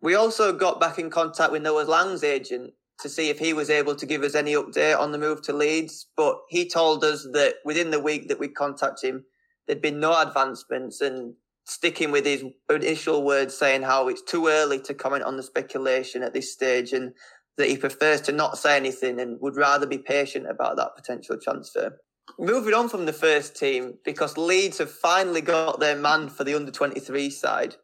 We 0.00 0.14
also 0.14 0.52
got 0.52 0.80
back 0.80 0.98
in 0.98 1.10
contact 1.10 1.52
with 1.52 1.62
Noah 1.62 1.82
Lang's 1.82 2.22
agent 2.22 2.72
to 3.00 3.08
see 3.08 3.30
if 3.30 3.38
he 3.38 3.52
was 3.52 3.70
able 3.70 3.94
to 3.96 4.06
give 4.06 4.22
us 4.22 4.34
any 4.34 4.54
update 4.54 4.98
on 4.98 5.12
the 5.12 5.18
move 5.18 5.42
to 5.42 5.52
Leeds, 5.52 6.06
but 6.16 6.38
he 6.48 6.68
told 6.68 7.04
us 7.04 7.26
that 7.32 7.56
within 7.64 7.90
the 7.90 8.00
week 8.00 8.28
that 8.28 8.38
we 8.38 8.48
contact 8.48 9.02
him, 9.02 9.24
there'd 9.66 9.82
been 9.82 10.00
no 10.00 10.20
advancements 10.20 11.00
and 11.00 11.34
sticking 11.66 12.10
with 12.10 12.24
his 12.24 12.44
initial 12.70 13.22
words 13.22 13.56
saying 13.56 13.82
how 13.82 14.08
it's 14.08 14.22
too 14.22 14.48
early 14.48 14.80
to 14.80 14.94
comment 14.94 15.22
on 15.22 15.36
the 15.36 15.42
speculation 15.42 16.22
at 16.22 16.32
this 16.32 16.52
stage 16.52 16.92
and 16.92 17.12
that 17.56 17.68
he 17.68 17.76
prefers 17.76 18.20
to 18.22 18.32
not 18.32 18.56
say 18.56 18.76
anything 18.76 19.20
and 19.20 19.40
would 19.40 19.56
rather 19.56 19.86
be 19.86 19.98
patient 19.98 20.46
about 20.48 20.76
that 20.76 20.96
potential 20.96 21.36
transfer. 21.36 21.98
Moving 22.38 22.74
on 22.74 22.88
from 22.88 23.06
the 23.06 23.12
first 23.12 23.56
team, 23.56 23.98
because 24.04 24.38
Leeds 24.38 24.78
have 24.78 24.90
finally 24.90 25.40
got 25.40 25.80
their 25.80 25.96
man 25.96 26.28
for 26.28 26.44
the 26.44 26.54
under 26.54 26.70
23 26.70 27.30
side. 27.30 27.76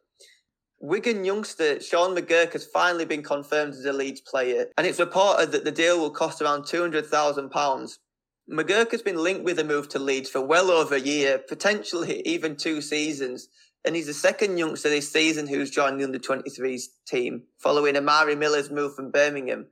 Wigan 0.87 1.25
youngster 1.25 1.81
Sean 1.81 2.15
McGurk 2.15 2.53
has 2.53 2.63
finally 2.63 3.05
been 3.05 3.23
confirmed 3.23 3.73
as 3.73 3.85
a 3.85 3.91
Leeds 3.91 4.21
player, 4.21 4.67
and 4.77 4.85
it's 4.85 4.99
reported 4.99 5.51
that 5.51 5.65
the 5.65 5.71
deal 5.71 5.99
will 5.99 6.11
cost 6.11 6.43
around 6.43 6.65
£200,000. 6.65 7.97
McGurk 8.51 8.91
has 8.91 9.01
been 9.01 9.17
linked 9.17 9.43
with 9.43 9.57
a 9.57 9.63
move 9.63 9.89
to 9.89 9.97
Leeds 9.97 10.29
for 10.29 10.41
well 10.41 10.69
over 10.69 10.93
a 10.93 10.99
year, 10.99 11.39
potentially 11.39 12.21
even 12.27 12.55
two 12.55 12.81
seasons, 12.81 13.47
and 13.83 13.95
he's 13.95 14.05
the 14.05 14.13
second 14.13 14.59
youngster 14.59 14.89
this 14.89 15.11
season 15.11 15.47
who's 15.47 15.71
joined 15.71 15.99
the 15.99 16.03
under 16.03 16.19
23s 16.19 16.83
team, 17.07 17.45
following 17.57 17.97
Amari 17.97 18.35
Miller's 18.35 18.69
move 18.69 18.93
from 18.93 19.09
Birmingham. 19.09 19.65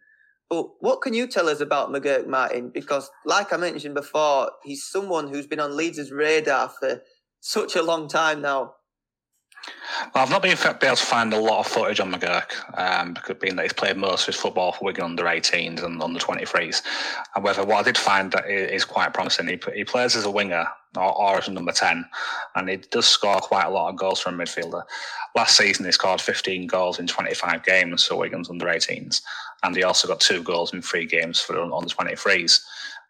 But 0.50 0.66
what 0.80 1.04
can 1.04 1.14
you 1.14 1.28
tell 1.28 1.48
us 1.48 1.62
about 1.62 1.92
McGurk 1.92 2.26
Martin? 2.26 2.72
Because, 2.74 3.12
like 3.24 3.54
I 3.54 3.58
mentioned 3.58 3.94
before, 3.94 4.50
he's 4.64 4.84
someone 4.84 5.28
who's 5.28 5.46
been 5.46 5.60
on 5.60 5.78
Leeds' 5.78 6.12
radar 6.12 6.70
for 6.70 7.04
such 7.40 7.76
a 7.76 7.84
long 7.84 8.08
time 8.08 8.42
now. 8.42 8.74
Well, 10.14 10.24
I've 10.24 10.30
not 10.30 10.42
been 10.42 10.52
able 10.52 10.78
to 10.80 10.96
find 10.96 11.34
a 11.34 11.40
lot 11.40 11.62
of 11.62 11.68
footage 11.68 12.00
on 12.00 12.12
McGurk, 12.12 12.52
um, 12.78 13.16
being 13.40 13.56
that 13.56 13.64
he's 13.64 13.74
played 13.74 13.98
most 13.98 14.22
of 14.22 14.34
his 14.34 14.42
football 14.42 14.72
for 14.72 14.86
Wigan 14.86 15.06
under 15.06 15.24
18s 15.24 15.84
and 15.84 16.02
under 16.02 16.20
23s. 16.20 16.82
However, 17.34 17.64
what 17.64 17.80
I 17.80 17.84
did 17.84 17.98
find 17.98 18.32
that 18.32 18.50
is 18.50 18.86
quite 18.86 19.14
promising. 19.14 19.48
He, 19.48 19.60
he 19.74 19.84
plays 19.84 20.16
as 20.16 20.26
a 20.26 20.32
winger 20.32 20.68
or, 20.98 21.18
or, 21.18 21.38
as 21.38 21.48
a 21.48 21.52
number 21.52 21.72
10, 21.72 22.06
and 22.56 22.70
he 22.70 22.78
does 22.78 23.06
score 23.06 23.40
quite 23.40 23.66
a 23.66 23.70
lot 23.70 23.90
of 23.90 23.96
goals 23.96 24.20
from 24.20 24.40
a 24.40 24.44
midfielder. 24.44 24.84
Last 25.36 25.58
season, 25.58 25.86
he 25.86 25.92
scored 25.92 26.22
15 26.22 26.68
goals 26.68 27.00
in 27.00 27.08
25 27.08 27.64
games 27.64 28.04
for 28.04 28.16
Wigan's 28.16 28.50
under 28.50 28.66
18s, 28.66 29.22
and 29.64 29.76
he 29.76 29.84
also 29.84 30.08
got 30.08 30.20
two 30.20 30.44
goals 30.44 30.74
in 30.74 30.82
three 30.82 31.06
games 31.06 31.40
for 31.40 31.60
under 31.60 31.90
23s. 31.90 32.60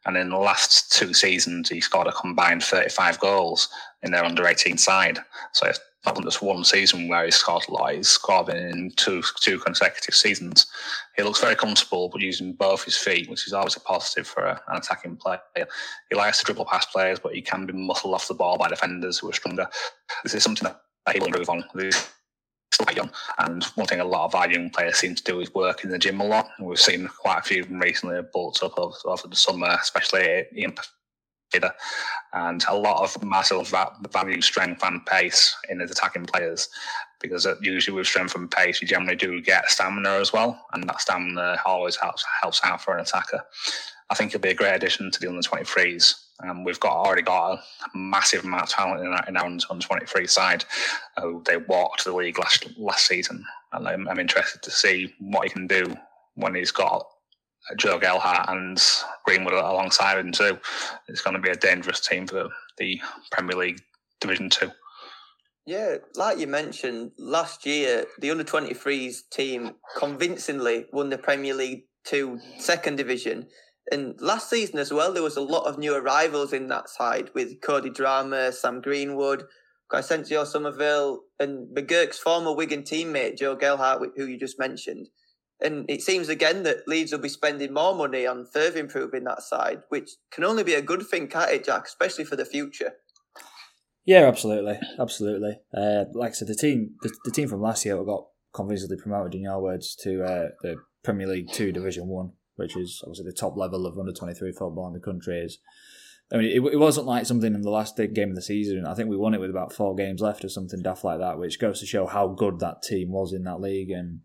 And 0.06 0.18
in 0.18 0.30
the 0.30 0.38
last 0.38 0.92
two 0.92 1.14
seasons, 1.14 1.70
he 1.70 1.80
scored 1.80 2.08
a 2.08 2.12
combined 2.12 2.64
35 2.64 3.20
goals 3.20 3.70
in 4.02 4.12
their 4.12 4.26
under 4.26 4.46
18 4.46 4.78
side. 4.78 5.20
So 5.54 5.72
not 6.06 6.22
just 6.22 6.42
one 6.42 6.64
season 6.64 7.08
where 7.08 7.26
he 7.26 7.32
scored 7.32 7.68
lot. 7.70 7.94
He's 7.94 8.10
scored 8.10 8.50
in 8.50 8.92
two 8.96 9.24
two 9.40 9.60
consecutive 9.60 10.16
seasons. 10.16 10.68
He 11.16 11.24
looks 11.24 11.40
very 11.40 11.56
comfortable, 11.56 12.10
but 12.10 12.22
using 12.22 12.54
both 12.54 12.84
his 12.84 12.98
feet, 12.98 13.30
which 13.30 13.48
is 13.48 13.54
always 13.54 13.76
a 13.76 13.80
positive 13.80 14.28
for 14.28 14.46
an 14.46 14.58
attacking 14.76 15.18
player. 15.18 15.40
He 16.10 16.16
likes 16.16 16.40
to 16.40 16.46
dribble 16.46 16.66
past 16.66 16.92
players, 16.92 17.20
but 17.20 17.34
he 17.34 17.42
can 17.42 17.66
be 17.66 17.74
muscled 17.74 18.14
off 18.14 18.28
the 18.28 18.34
ball 18.34 18.58
by 18.58 18.70
defenders 18.70 19.20
who 19.20 19.30
are 19.30 19.34
stronger. 19.34 19.68
This 20.24 20.34
is 20.34 20.44
something 20.44 20.68
that 20.68 21.14
he 21.14 21.20
will 21.20 21.28
improve 21.28 21.50
on. 21.50 21.64
He's 21.78 22.10
still 22.72 22.94
young, 22.96 23.12
and 23.40 23.64
one 23.76 23.88
thing 23.88 24.02
a 24.02 24.06
lot 24.06 24.26
of 24.26 24.36
our 24.36 24.52
young 24.52 24.70
players 24.72 24.98
seem 24.98 25.16
to 25.16 25.24
do 25.24 25.40
is 25.40 25.54
work 25.54 25.84
in 25.84 25.90
the 25.90 26.00
gym 26.00 26.20
a 26.20 26.26
lot. 26.26 26.50
We've 26.60 26.80
seen 26.80 27.08
quite 27.08 27.40
a 27.40 27.44
few 27.44 27.62
of 27.62 27.70
them 27.70 27.80
recently 27.80 28.20
bulked 28.34 28.64
up 28.64 28.78
over, 28.78 28.96
over 29.06 29.28
the 29.28 29.36
summer, 29.36 29.78
especially 29.82 30.46
Ian 30.56 30.76
and 32.34 32.64
a 32.68 32.76
lot 32.76 33.04
of 33.04 33.24
Marcel 33.24 33.64
value 34.12 34.42
strength 34.42 34.84
and 34.84 35.06
pace 35.06 35.56
in 35.70 35.80
his 35.80 35.92
attacking 35.92 36.26
players 36.26 36.70
because 37.22 37.48
usually 37.62 37.96
with 37.96 38.08
strength 38.08 38.36
and 38.36 38.52
pace 38.52 38.82
you 38.82 38.88
generally 38.88 39.16
do 39.16 39.42
get 39.42 39.70
stamina 39.70 40.10
as 40.10 40.34
well, 40.34 40.66
and 40.74 40.84
that 40.88 41.02
stamina 41.02 41.58
always 41.66 41.96
helps 41.96 42.24
helps 42.42 42.62
out 42.64 42.82
for 42.82 42.96
an 42.96 43.02
attacker. 43.02 43.44
I 44.10 44.16
think 44.16 44.32
he'll 44.32 44.42
be 44.42 44.50
a 44.50 44.54
great 44.54 44.76
addition 44.76 45.10
to 45.10 45.20
the 45.20 45.28
under 45.28 45.42
23s. 45.42 46.14
Um, 46.44 46.64
we've 46.64 46.80
got 46.80 46.92
already 46.92 47.22
got 47.22 47.54
a 47.54 47.98
massive 47.98 48.44
amount 48.44 48.64
of 48.64 48.70
talent 48.70 49.02
in 49.02 49.08
our, 49.08 49.26
in 49.28 49.38
our 49.38 49.46
under 49.46 49.66
23 49.66 50.28
side. 50.28 50.66
Uh, 51.18 51.40
they 51.46 51.58
walked 51.58 52.04
the 52.04 52.14
league 52.14 52.38
last 52.38 52.68
last 52.78 53.08
season, 53.08 53.44
and 53.72 53.88
I'm, 53.88 54.08
I'm 54.08 54.20
interested 54.20 54.62
to 54.62 54.72
see 54.72 55.14
what 55.20 55.46
he 55.46 55.50
can 55.50 55.68
do 55.68 55.96
when 56.36 56.54
he's 56.54 56.72
got 56.72 57.08
Joe 57.78 57.98
Gelhardt 57.98 58.50
and 58.50 58.82
Greenwood 59.24 59.54
alongside 59.54 60.18
him 60.18 60.32
too. 60.32 60.58
It's 61.08 61.22
going 61.22 61.36
to 61.36 61.42
be 61.42 61.50
a 61.50 61.56
dangerous 61.56 62.00
team 62.00 62.28
for 62.28 62.50
the 62.78 63.02
Premier 63.32 63.58
League 63.58 63.82
Division 64.20 64.50
Two. 64.50 64.72
Yeah, 65.66 65.98
like 66.16 66.40
you 66.40 66.48
mentioned, 66.48 67.12
last 67.18 67.66
year 67.66 68.06
the 68.20 68.32
under 68.32 68.44
23s 68.44 69.30
team 69.32 69.76
convincingly 69.98 70.86
won 70.92 71.10
the 71.10 71.18
Premier 71.18 71.54
League 71.54 71.84
Two 72.06 72.40
Second 72.60 72.98
Division. 72.98 73.48
And 73.92 74.16
last 74.22 74.50
season 74.50 74.80
as 74.80 74.94
well, 74.94 75.14
there 75.14 75.24
was 75.24 75.38
a 75.38 75.42
lot 75.42 75.66
of 75.66 75.78
new 75.78 75.96
arrivals 75.96 76.54
in 76.54 76.68
that 76.68 76.90
side 76.90 77.30
with 77.34 77.62
Cody 77.62 77.90
Drameh, 77.90 78.54
Sam 78.54 78.82
Greenwood, 78.82 79.44
Crysencio 79.92 80.46
Summerville, 80.46 81.20
and 81.40 81.68
McGurk's 81.76 82.18
former 82.18 82.54
Wigan 82.54 82.84
teammate, 82.84 83.38
Joe 83.38 83.56
Gelhardt, 83.56 84.02
who 84.16 84.26
you 84.26 84.40
just 84.40 84.58
mentioned. 84.58 85.08
And 85.64 85.90
it 85.90 86.02
seems 86.02 86.30
again 86.30 86.64
that 86.64 86.88
Leeds 86.88 87.12
will 87.12 87.20
be 87.20 87.30
spending 87.30 87.74
more 87.74 87.96
money 87.96 88.28
on 88.28 88.46
further 88.46 88.80
improving 88.80 89.24
that 89.24 89.42
side, 89.42 89.84
which 89.90 90.12
can 90.32 90.44
only 90.44 90.64
be 90.64 90.74
a 90.74 90.82
good 90.82 91.08
thing, 91.08 91.28
can't 91.28 91.52
it, 91.52 91.66
Jack? 91.66 91.86
Especially 91.86 92.26
for 92.26 92.36
the 92.36 92.46
future. 92.46 92.94
Yeah, 94.06 94.28
absolutely, 94.28 94.80
absolutely. 95.00 95.60
Uh, 95.76 96.06
like 96.14 96.32
I 96.32 96.34
said, 96.34 96.50
the 96.50 96.56
team, 96.56 96.96
the, 97.02 97.16
the, 97.24 97.32
team 97.32 97.48
from 97.48 97.62
last 97.62 97.86
year 97.86 98.04
got 98.04 98.26
convincingly 98.54 98.98
promoted, 98.98 99.36
in 99.36 99.44
your 99.44 99.62
words, 99.62 99.96
to 100.04 100.24
uh, 100.24 100.48
the 100.62 100.76
Premier 101.04 101.28
League 101.28 101.52
Two 101.54 101.72
Division 101.72 102.08
One, 102.08 102.34
which 102.56 102.76
is 102.76 103.02
obviously 103.04 103.26
the 103.26 103.38
top 103.38 103.56
level 103.56 103.86
of 103.86 103.98
under 103.98 104.12
twenty 104.12 104.34
three 104.34 104.52
football 104.52 104.88
in 104.88 104.94
the 104.94 105.00
country. 105.00 105.40
Is 105.40 105.60
I 106.34 106.38
mean, 106.38 106.48
it, 106.48 106.74
it 106.74 106.78
wasn't 106.80 107.08
like 107.08 107.26
something 107.26 107.54
in 107.54 107.62
the 107.62 107.70
last 107.70 107.96
game 107.96 108.30
of 108.30 108.36
the 108.36 108.42
season. 108.42 108.86
I 108.86 108.94
think 108.94 109.08
we 109.08 109.18
won 109.18 109.34
it 109.34 109.40
with 109.40 109.50
about 109.50 109.72
four 109.72 109.96
games 109.96 110.20
left 110.20 110.44
or 110.44 110.50
something 110.50 110.82
daft 110.82 111.04
like 111.04 111.20
that, 111.20 111.40
which 111.40 111.60
goes 111.60 111.80
to 111.80 111.86
show 111.86 112.06
how 112.06 112.28
good 112.28 112.60
that 112.60 112.82
team 112.82 113.12
was 113.12 113.34
in 113.34 113.44
that 113.44 113.62
league. 113.62 113.92
And, 113.92 114.22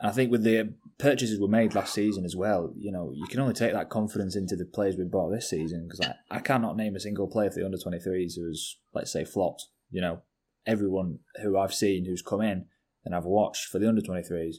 and 0.00 0.10
I 0.10 0.12
think 0.12 0.30
with 0.30 0.42
the 0.42 0.74
purchases 0.98 1.38
we 1.38 1.46
made 1.48 1.74
last 1.74 1.94
season 1.94 2.24
as 2.24 2.34
well, 2.34 2.72
you 2.76 2.90
know, 2.90 3.12
you 3.14 3.26
can 3.26 3.40
only 3.40 3.54
take 3.54 3.72
that 3.72 3.90
confidence 3.90 4.34
into 4.34 4.56
the 4.56 4.64
players 4.64 4.96
we 4.96 5.04
bought 5.04 5.30
this 5.30 5.50
season 5.50 5.86
because 5.86 6.00
I, 6.00 6.36
I 6.36 6.40
cannot 6.40 6.76
name 6.76 6.96
a 6.96 7.00
single 7.00 7.28
player 7.28 7.50
for 7.50 7.60
the 7.60 7.64
under 7.64 7.78
23s 7.78 8.36
who 8.36 8.42
who's, 8.42 8.78
let's 8.92 9.12
say, 9.12 9.24
flopped. 9.24 9.66
You 9.90 10.00
know, 10.00 10.22
everyone 10.66 11.20
who 11.42 11.58
I've 11.58 11.74
seen 11.74 12.06
who's 12.06 12.22
come 12.22 12.40
in 12.40 12.66
and 13.04 13.14
I've 13.14 13.24
watched 13.24 13.66
for 13.66 13.78
the 13.78 13.88
under 13.88 14.02
23s 14.02 14.56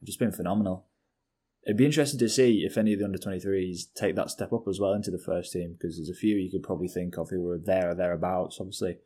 have 0.00 0.06
just 0.06 0.18
been 0.18 0.32
phenomenal 0.32 0.88
it'd 1.68 1.76
be 1.76 1.84
interesting 1.84 2.18
to 2.18 2.28
see 2.30 2.64
if 2.64 2.78
any 2.78 2.94
of 2.94 2.98
the 2.98 3.04
under 3.04 3.18
23s 3.18 3.92
take 3.94 4.16
that 4.16 4.30
step 4.30 4.54
up 4.54 4.64
as 4.68 4.80
well 4.80 4.94
into 4.94 5.10
the 5.10 5.18
first 5.18 5.52
team 5.52 5.76
because 5.78 5.96
there's 5.96 6.08
a 6.08 6.14
few 6.14 6.34
you 6.34 6.50
could 6.50 6.62
probably 6.62 6.88
think 6.88 7.18
of 7.18 7.28
who 7.28 7.42
were 7.42 7.58
there 7.58 7.90
or 7.90 7.94
thereabouts. 7.94 8.58
Obviously, 8.58 8.96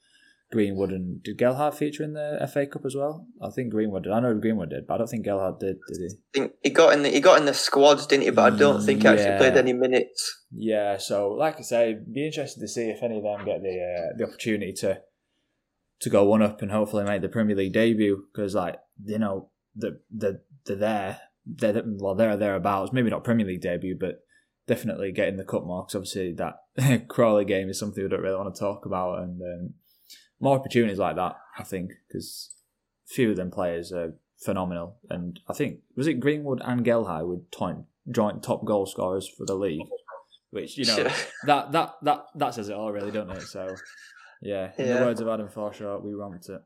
Greenwood 0.53 0.91
and 0.93 1.23
did 1.23 1.39
Gelhardt 1.39 1.75
feature 1.77 2.05
in 2.05 2.13
the 2.13 2.49
FA 2.53 2.67
Cup 2.67 2.85
as 2.85 2.95
well? 2.95 3.27
I 3.43 3.51
think 3.51 3.71
Greenwood 3.71 4.05
did. 4.05 4.13
I 4.13 4.21
know 4.21 4.35
Greenwood 4.35 4.71
did, 4.71 4.87
but 4.87 4.95
I 4.95 4.99
don't 4.99 5.07
think 5.09 5.25
Gelhardt 5.25 5.59
did. 5.59 5.77
Did 5.89 5.99
he? 5.99 6.07
I 6.07 6.19
think 6.35 6.53
he 6.63 6.71
got 6.71 6.93
in 6.93 7.03
the 7.03 7.09
he 7.11 7.21
got 7.21 7.39
in 7.41 7.47
the 7.47 7.55
squads, 7.55 8.07
didn't 8.07 8.25
he? 8.25 8.31
But 8.31 8.53
I 8.53 8.57
don't 8.57 8.83
think 8.85 9.03
he 9.03 9.09
actually 9.09 9.25
Yeah. 9.27 9.39
played 9.39 9.57
any 9.57 9.73
minutes. 9.73 10.45
Yeah. 10.53 10.99
So, 10.99 11.31
like 11.33 11.59
I 11.59 11.63
say, 11.63 11.95
be 12.13 12.27
interested 12.27 12.61
to 12.61 12.69
see 12.69 12.91
if 12.91 13.03
any 13.03 13.17
of 13.19 13.25
them 13.25 13.45
get 13.45 13.63
the 13.63 13.71
uh, 14.13 14.17
the 14.17 14.25
opportunity 14.25 14.73
to 14.75 15.01
to 16.01 16.11
go 16.11 16.25
one 16.25 16.43
up 16.43 16.63
and 16.63 16.71
hopefully 16.71 17.05
make 17.05 17.23
the 17.23 17.29
Premier 17.29 17.57
League 17.57 17.73
debut 17.73 18.25
because, 18.33 18.55
like, 18.55 18.79
you 19.05 19.19
know, 19.19 19.49
the 19.75 20.01
the 20.15 20.41
they're 20.67 20.77
there. 20.77 21.21
They're 21.47 21.83
well, 21.85 22.15
they're 22.15 22.37
thereabouts. 22.37 22.93
Maybe 22.93 23.11
not 23.11 23.25
Premier 23.25 23.47
League 23.47 23.63
debut, 23.63 23.97
but 23.99 24.21
definitely 24.69 25.11
getting 25.13 25.37
the 25.37 25.45
cup 25.45 25.65
marks. 25.65 25.95
Obviously, 25.95 26.35
that 26.35 27.09
Crawley 27.09 27.45
game 27.45 27.69
is 27.69 27.79
something 27.79 28.03
we 28.03 28.09
don't 28.09 28.21
really 28.21 28.37
want 28.37 28.55
to 28.55 28.59
talk 28.61 28.87
about, 28.87 29.19
and 29.23 29.41
um, 29.43 29.75
more 30.43 30.59
opportunities 30.59 30.99
like 30.99 31.17
that. 31.17 31.37
I 31.59 31.63
think 31.63 31.93
because 32.07 32.55
few 33.07 33.31
of 33.31 33.37
them 33.37 33.51
players 33.51 33.93
are 33.93 34.15
phenomenal, 34.45 34.97
and 35.09 35.41
I 35.49 35.55
think 35.55 35.79
was 35.97 36.07
it 36.07 36.21
Greenwood 36.21 36.61
and 36.63 36.85
Gelhardt 36.85 37.27
were 37.27 37.41
joint 37.57 37.87
joint 38.11 38.43
top 38.43 38.65
goal 38.67 38.85
scorers 38.85 39.27
for 39.27 39.47
the 39.47 39.55
league, 39.55 39.89
which 40.51 40.77
you 40.77 40.85
know 40.85 41.09
that 41.47 41.73
that 41.73 41.95
that 42.03 42.25
that 42.35 42.55
says 42.55 42.69
it 42.69 42.77
all, 42.77 42.93
really, 42.93 43.11
don't 43.11 43.31
it? 43.31 43.43
So. 43.43 43.75
Yeah, 44.45 44.73
in 44.77 44.89
the 44.89 44.95
words 44.95 45.21
of 45.21 45.29
Adam 45.29 45.49
Forshaw, 45.49 46.03
we 46.03 46.15
ramped 46.15 46.49
it. 46.49 46.61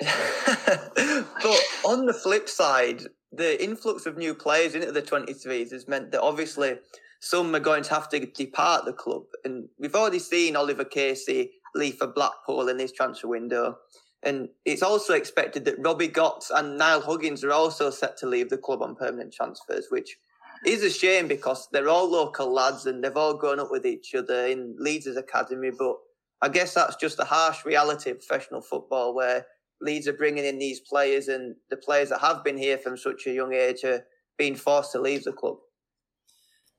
but 1.42 1.60
on 1.82 2.04
the 2.04 2.12
flip 2.12 2.46
side, 2.46 3.04
the 3.32 3.62
influx 3.62 4.04
of 4.04 4.18
new 4.18 4.34
players 4.34 4.74
into 4.74 4.92
the 4.92 5.00
23s 5.00 5.72
has 5.72 5.88
meant 5.88 6.12
that 6.12 6.20
obviously 6.20 6.76
some 7.20 7.54
are 7.54 7.60
going 7.60 7.82
to 7.84 7.94
have 7.94 8.08
to 8.10 8.26
depart 8.26 8.84
the 8.84 8.92
club. 8.92 9.24
And 9.44 9.68
we've 9.78 9.94
already 9.94 10.18
seen 10.18 10.56
Oliver 10.56 10.84
Casey 10.84 11.52
for 11.98 12.06
Blackpool 12.06 12.68
in 12.68 12.76
this 12.76 12.92
transfer 12.92 13.28
window. 13.28 13.76
And 14.22 14.48
it's 14.64 14.82
also 14.82 15.14
expected 15.14 15.64
that 15.64 15.78
Robbie 15.78 16.08
Gotts 16.08 16.50
and 16.50 16.76
Niall 16.76 17.02
Huggins 17.02 17.44
are 17.44 17.52
also 17.52 17.90
set 17.90 18.16
to 18.18 18.26
leave 18.26 18.50
the 18.50 18.58
club 18.58 18.82
on 18.82 18.96
permanent 18.96 19.32
transfers, 19.32 19.86
which 19.90 20.16
is 20.66 20.82
a 20.82 20.90
shame 20.90 21.28
because 21.28 21.68
they're 21.72 21.88
all 21.88 22.10
local 22.10 22.52
lads 22.52 22.84
and 22.86 23.02
they've 23.02 23.16
all 23.16 23.36
grown 23.36 23.60
up 23.60 23.70
with 23.70 23.86
each 23.86 24.14
other 24.14 24.46
in 24.46 24.74
Leeds' 24.78 25.16
academy. 25.16 25.70
But 25.76 25.96
I 26.42 26.48
guess 26.48 26.74
that's 26.74 26.96
just 26.96 27.16
the 27.16 27.24
harsh 27.24 27.64
reality 27.64 28.10
of 28.10 28.18
professional 28.18 28.60
football 28.60 29.14
where 29.14 29.46
Leeds 29.80 30.08
are 30.08 30.12
bringing 30.12 30.44
in 30.44 30.58
these 30.58 30.80
players, 30.80 31.28
and 31.28 31.54
the 31.70 31.76
players 31.76 32.08
that 32.08 32.20
have 32.20 32.42
been 32.42 32.58
here 32.58 32.78
from 32.78 32.96
such 32.96 33.26
a 33.26 33.32
young 33.32 33.52
age 33.52 33.84
are 33.84 34.04
being 34.36 34.56
forced 34.56 34.90
to 34.92 35.00
leave 35.00 35.22
the 35.22 35.32
club. 35.32 35.58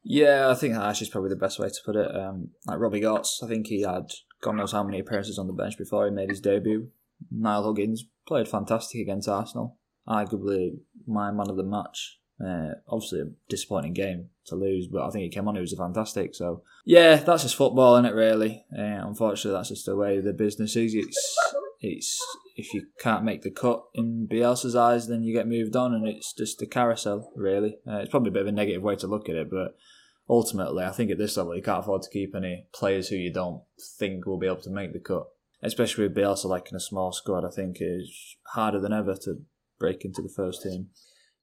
Yeah, 0.04 0.50
I 0.50 0.56
think 0.56 0.76
harsh 0.76 1.02
is 1.02 1.10
probably 1.10 1.30
the 1.30 1.36
best 1.38 1.60
way 1.60 1.70
to 1.70 1.80
put 1.86 1.96
it. 1.96 2.14
Um, 2.14 2.50
like 2.66 2.80
Robbie 2.80 3.00
Gotts, 3.00 3.42
I 3.44 3.48
think 3.48 3.68
he 3.68 3.82
had 3.82 4.12
God 4.42 4.56
knows 4.56 4.72
how 4.72 4.84
many 4.84 5.00
appearances 5.00 5.38
on 5.38 5.48
the 5.48 5.54
bench 5.54 5.78
before 5.78 6.06
he 6.06 6.12
made 6.12 6.30
his 6.30 6.42
debut. 6.42 6.90
Niall 7.32 7.64
Huggins 7.64 8.06
played 8.28 8.48
fantastic 8.48 9.02
against 9.02 9.28
Arsenal. 9.28 9.78
Arguably 10.08 10.80
my 11.06 11.32
man 11.32 11.50
of 11.50 11.58
the 11.58 11.64
match. 11.64 12.20
Uh, 12.44 12.76
obviously 12.88 13.20
a 13.20 13.26
disappointing 13.50 13.92
game 13.92 14.30
to 14.46 14.56
lose, 14.56 14.88
but 14.88 15.04
I 15.04 15.10
think 15.10 15.24
he 15.24 15.30
came 15.30 15.48
on. 15.48 15.56
He 15.56 15.62
was 15.62 15.76
fantastic. 15.78 16.34
So 16.34 16.64
yeah, 16.86 17.18
that's 17.18 17.44
just 17.44 17.56
football, 17.56 17.96
isn't 17.96 18.06
it? 18.06 18.16
Really. 18.16 18.66
Uh, 18.76 19.06
unfortunately, 19.06 19.58
that's 19.58 19.70
just 19.70 19.86
the 19.86 19.96
way 19.96 20.20
the 20.20 20.32
business 20.32 20.78
is. 20.78 20.96
It's 20.96 21.38
it's 21.82 22.20
if 22.56 22.74
you 22.74 22.88
can't 23.00 23.26
make 23.26 23.42
the 23.42 23.52
cut 23.52 23.84
in 23.94 24.28
Bielsa's 24.32 24.76
eyes, 24.76 25.08
then 25.08 25.24
you 25.24 25.34
get 25.34 25.48
moved 25.48 25.76
on, 25.76 25.94
and 25.94 26.08
it's 26.08 26.34
just 26.34 26.62
a 26.62 26.66
carousel. 26.66 27.30
Really, 27.36 27.78
uh, 27.86 27.98
it's 27.98 28.10
probably 28.10 28.30
a 28.30 28.34
bit 28.34 28.44
of 28.44 28.48
a 28.48 28.54
negative 28.54 28.84
way 28.84 28.96
to 28.98 29.08
look 29.08 29.28
at 29.28 29.36
it, 29.36 29.50
but 29.50 29.76
ultimately, 30.30 30.84
I 30.84 30.92
think 30.92 31.12
at 31.12 31.18
this 31.18 31.36
level, 31.36 31.56
you 31.56 31.62
can't 31.62 31.80
afford 31.80 32.04
to 32.04 32.10
keep 32.10 32.36
any 32.36 32.68
players 32.74 33.10
who 33.10 33.16
you 33.16 33.34
don't 33.34 33.64
think 33.98 34.26
will 34.26 34.38
be 34.38 34.48
able 34.48 34.62
to 34.62 34.70
make 34.70 34.94
the 34.94 35.00
cut. 35.00 35.28
Especially 35.62 36.08
with 36.08 36.16
Bielsa 36.16 36.46
like 36.46 36.72
in 36.72 36.78
a 36.78 36.80
small 36.80 37.12
squad, 37.12 37.44
I 37.44 37.50
think 37.50 37.78
is 37.82 38.38
harder 38.54 38.80
than 38.80 38.94
ever 38.94 39.16
to 39.24 39.42
break 39.78 40.06
into 40.06 40.22
the 40.22 40.30
first 40.30 40.62
team. 40.64 40.90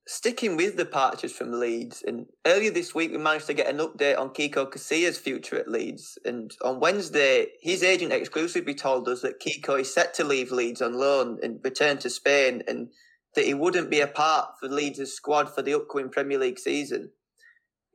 Sticking 0.08 0.56
with 0.56 0.76
departures 0.76 1.32
from 1.32 1.58
Leeds, 1.58 2.02
and 2.06 2.26
earlier 2.46 2.70
this 2.70 2.94
week 2.94 3.10
we 3.10 3.18
managed 3.18 3.48
to 3.48 3.54
get 3.54 3.66
an 3.66 3.78
update 3.78 4.16
on 4.16 4.30
Kiko 4.30 4.70
Casilla's 4.70 5.18
future 5.18 5.56
at 5.56 5.68
Leeds. 5.68 6.16
And 6.24 6.52
on 6.64 6.80
Wednesday, 6.80 7.48
his 7.60 7.82
agent 7.82 8.12
exclusively 8.12 8.74
told 8.74 9.08
us 9.08 9.20
that 9.22 9.40
Kiko 9.40 9.80
is 9.80 9.92
set 9.92 10.14
to 10.14 10.24
leave 10.24 10.52
Leeds 10.52 10.80
on 10.80 10.94
loan 10.94 11.38
and 11.42 11.58
return 11.64 11.98
to 11.98 12.08
Spain, 12.08 12.62
and 12.68 12.88
that 13.34 13.46
he 13.46 13.52
wouldn't 13.52 13.90
be 13.90 14.00
a 14.00 14.06
part 14.06 14.50
for 14.60 14.68
Leeds' 14.68 15.12
squad 15.12 15.52
for 15.52 15.60
the 15.60 15.74
upcoming 15.74 16.08
Premier 16.08 16.38
League 16.38 16.60
season. 16.60 17.10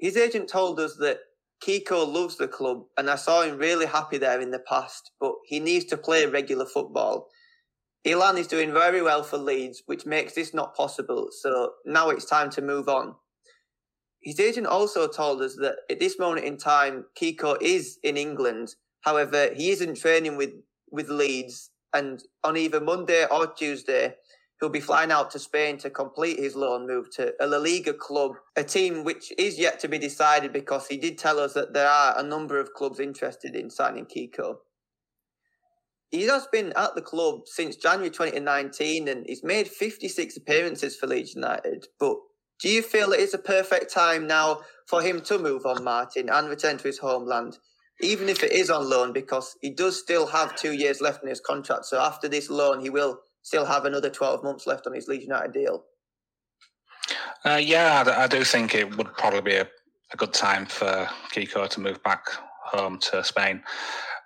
His 0.01 0.17
agent 0.17 0.49
told 0.49 0.79
us 0.79 0.95
that 0.97 1.19
Kiko 1.63 2.11
loves 2.11 2.35
the 2.35 2.47
club, 2.47 2.85
and 2.97 3.07
I 3.07 3.15
saw 3.15 3.43
him 3.43 3.59
really 3.59 3.85
happy 3.85 4.17
there 4.17 4.41
in 4.41 4.49
the 4.49 4.59
past, 4.59 5.11
but 5.19 5.33
he 5.45 5.59
needs 5.59 5.85
to 5.85 5.97
play 5.97 6.25
regular 6.25 6.65
football. 6.65 7.27
Illan 8.03 8.39
is 8.39 8.47
doing 8.47 8.73
very 8.73 9.03
well 9.03 9.21
for 9.21 9.37
Leeds, 9.37 9.83
which 9.85 10.07
makes 10.07 10.33
this 10.33 10.55
not 10.55 10.75
possible. 10.75 11.27
So 11.29 11.73
now 11.85 12.09
it's 12.09 12.25
time 12.25 12.49
to 12.51 12.61
move 12.63 12.89
on. 12.89 13.13
His 14.23 14.39
agent 14.39 14.65
also 14.65 15.07
told 15.07 15.39
us 15.43 15.55
that 15.57 15.75
at 15.87 15.99
this 15.99 16.17
moment 16.17 16.47
in 16.47 16.57
time, 16.57 17.05
Kiko 17.15 17.57
is 17.61 17.99
in 18.03 18.17
England. 18.17 18.73
However, 19.01 19.51
he 19.55 19.69
isn't 19.69 19.97
training 19.97 20.35
with, 20.35 20.51
with 20.91 21.09
Leeds. 21.09 21.69
And 21.93 22.23
on 22.43 22.57
either 22.57 22.79
Monday 22.79 23.27
or 23.29 23.45
Tuesday, 23.45 24.15
he'll 24.61 24.69
be 24.69 24.79
flying 24.79 25.11
out 25.11 25.31
to 25.31 25.39
Spain 25.39 25.77
to 25.79 25.89
complete 25.89 26.39
his 26.39 26.55
loan 26.55 26.87
move 26.87 27.09
to 27.17 27.33
a 27.41 27.47
La 27.47 27.57
Liga 27.57 27.93
club, 27.93 28.35
a 28.55 28.63
team 28.63 29.03
which 29.03 29.33
is 29.37 29.59
yet 29.59 29.81
to 29.81 29.89
be 29.89 29.97
decided 29.97 30.53
because 30.53 30.87
he 30.87 30.95
did 30.95 31.17
tell 31.17 31.37
us 31.39 31.53
that 31.53 31.73
there 31.73 31.89
are 31.89 32.17
a 32.17 32.23
number 32.23 32.59
of 32.59 32.73
clubs 32.73 33.01
interested 33.01 33.55
in 33.55 33.69
signing 33.69 34.05
Kiko 34.05 34.59
he 36.11 36.23
has 36.23 36.45
been 36.51 36.73
at 36.75 36.93
the 36.93 37.01
club 37.01 37.41
since 37.45 37.77
January 37.77 38.09
2019 38.09 39.07
and 39.07 39.25
he's 39.25 39.43
made 39.43 39.67
56 39.67 40.37
appearances 40.37 40.97
for 40.97 41.07
Leeds 41.07 41.35
United. 41.35 41.87
But 41.99 42.17
do 42.61 42.69
you 42.69 42.81
feel 42.81 43.13
it 43.13 43.21
is 43.21 43.33
a 43.33 43.39
perfect 43.39 43.91
time 43.91 44.27
now 44.27 44.59
for 44.87 45.01
him 45.01 45.21
to 45.21 45.39
move 45.39 45.65
on, 45.65 45.83
Martin, 45.83 46.29
and 46.29 46.49
return 46.49 46.77
to 46.77 46.83
his 46.83 46.99
homeland, 46.99 47.57
even 48.01 48.27
if 48.27 48.43
it 48.43 48.51
is 48.51 48.69
on 48.69 48.89
loan, 48.89 49.13
because 49.13 49.55
he 49.61 49.71
does 49.71 49.97
still 49.97 50.27
have 50.27 50.55
two 50.55 50.73
years 50.73 50.99
left 50.99 51.23
in 51.23 51.29
his 51.29 51.39
contract? 51.39 51.85
So 51.85 51.99
after 51.99 52.27
this 52.27 52.49
loan, 52.49 52.81
he 52.81 52.89
will 52.89 53.19
still 53.41 53.65
have 53.65 53.85
another 53.85 54.09
12 54.09 54.43
months 54.43 54.67
left 54.67 54.87
on 54.87 54.93
his 54.93 55.07
Leeds 55.07 55.23
United 55.23 55.51
deal. 55.51 55.83
Uh, 57.43 57.59
yeah, 57.61 58.03
I 58.17 58.27
do 58.27 58.43
think 58.43 58.75
it 58.75 58.97
would 58.97 59.13
probably 59.17 59.41
be 59.41 59.55
a, 59.55 59.67
a 60.13 60.17
good 60.17 60.33
time 60.33 60.65
for 60.65 61.07
Kiko 61.33 61.67
to 61.69 61.79
move 61.79 62.01
back 62.03 62.25
home 62.63 62.99
to 62.99 63.23
Spain. 63.23 63.63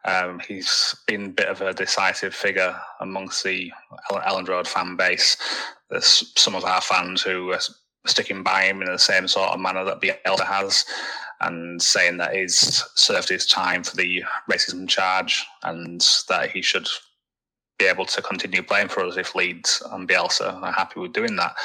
Um, 0.05 0.39
he's 0.39 0.95
been 1.07 1.25
a 1.25 1.29
bit 1.29 1.47
of 1.47 1.61
a 1.61 1.73
decisive 1.73 2.35
figure 2.35 2.75
amongst 2.99 3.43
the 3.43 3.71
El- 4.11 4.21
Elland 4.21 4.47
Road 4.47 4.67
fan 4.67 4.95
base. 4.95 5.37
There's 5.89 6.31
some 6.37 6.55
of 6.55 6.65
our 6.65 6.81
fans 6.81 7.23
who 7.23 7.51
are 7.53 7.59
sticking 8.05 8.43
by 8.43 8.63
him 8.63 8.81
in 8.81 8.91
the 8.91 8.99
same 8.99 9.27
sort 9.27 9.49
of 9.49 9.59
manner 9.59 9.83
that 9.83 10.01
Bielsa 10.01 10.45
has, 10.45 10.85
and 11.41 11.81
saying 11.81 12.17
that 12.17 12.35
he's 12.35 12.83
served 12.95 13.29
his 13.29 13.45
time 13.45 13.83
for 13.83 13.95
the 13.95 14.23
racism 14.49 14.87
charge 14.87 15.45
and 15.63 16.05
that 16.29 16.51
he 16.51 16.61
should 16.61 16.87
be 17.77 17.85
able 17.85 18.05
to 18.05 18.21
continue 18.21 18.63
playing 18.63 18.87
for 18.87 19.03
us 19.03 19.17
if 19.17 19.35
Leeds 19.35 19.83
and 19.91 20.07
Bielsa 20.07 20.61
are 20.61 20.71
happy 20.71 20.99
with 20.99 21.13
doing 21.13 21.35
that. 21.35 21.55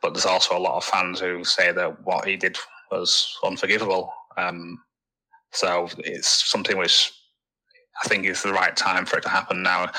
But 0.00 0.14
there's 0.14 0.26
also 0.26 0.56
a 0.56 0.60
lot 0.60 0.76
of 0.76 0.84
fans 0.84 1.20
who 1.20 1.44
say 1.44 1.72
that 1.72 2.04
what 2.04 2.26
he 2.26 2.36
did 2.36 2.56
was 2.90 3.36
unforgivable. 3.44 4.12
Um, 4.36 4.80
so 5.52 5.88
it's 5.98 6.48
something 6.48 6.76
which 6.76 7.12
I 8.02 8.08
think 8.08 8.26
is 8.26 8.42
the 8.42 8.52
right 8.52 8.76
time 8.76 9.04
for 9.04 9.18
it 9.18 9.22
to 9.22 9.28
happen 9.28 9.62
now. 9.62 9.90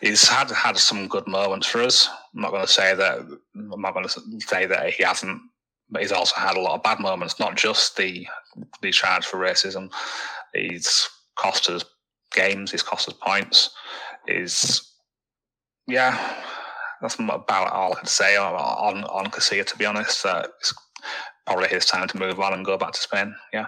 He's 0.00 0.28
had 0.28 0.50
had 0.50 0.76
some 0.76 1.08
good 1.08 1.26
moments 1.26 1.66
for 1.66 1.82
us. 1.82 2.08
I'm 2.34 2.42
not 2.42 2.50
going 2.50 2.66
to 2.66 2.72
say 2.72 2.94
that. 2.94 3.18
I'm 3.54 3.80
not 3.80 3.94
going 3.94 4.06
to 4.06 4.40
say 4.40 4.66
that 4.66 4.90
he 4.90 5.02
hasn't, 5.04 5.40
but 5.90 6.02
he's 6.02 6.12
also 6.12 6.38
had 6.38 6.56
a 6.56 6.60
lot 6.60 6.74
of 6.74 6.82
bad 6.82 7.00
moments. 7.00 7.38
Not 7.38 7.56
just 7.56 7.96
the 7.96 8.26
the 8.82 8.90
charge 8.90 9.24
for 9.26 9.38
racism. 9.38 9.90
He's 10.54 11.08
cost 11.36 11.70
us 11.70 11.84
games. 12.32 12.72
He's 12.72 12.82
cost 12.82 13.08
us 13.08 13.14
points. 13.14 13.70
Is 14.28 14.82
yeah, 15.86 16.42
that's 17.00 17.14
about 17.18 17.72
all 17.72 17.92
I 17.92 17.96
can 17.96 18.06
say 18.06 18.36
on 18.36 18.54
on, 18.54 19.04
on 19.04 19.26
Casilla. 19.30 19.64
To 19.66 19.78
be 19.78 19.86
honest, 19.86 20.24
uh, 20.26 20.46
it's 20.60 20.74
probably 21.46 21.68
his 21.68 21.86
time 21.86 22.08
to 22.08 22.18
move 22.18 22.40
on 22.40 22.52
and 22.52 22.64
go 22.64 22.76
back 22.76 22.92
to 22.92 23.00
Spain. 23.00 23.34
Yeah. 23.52 23.66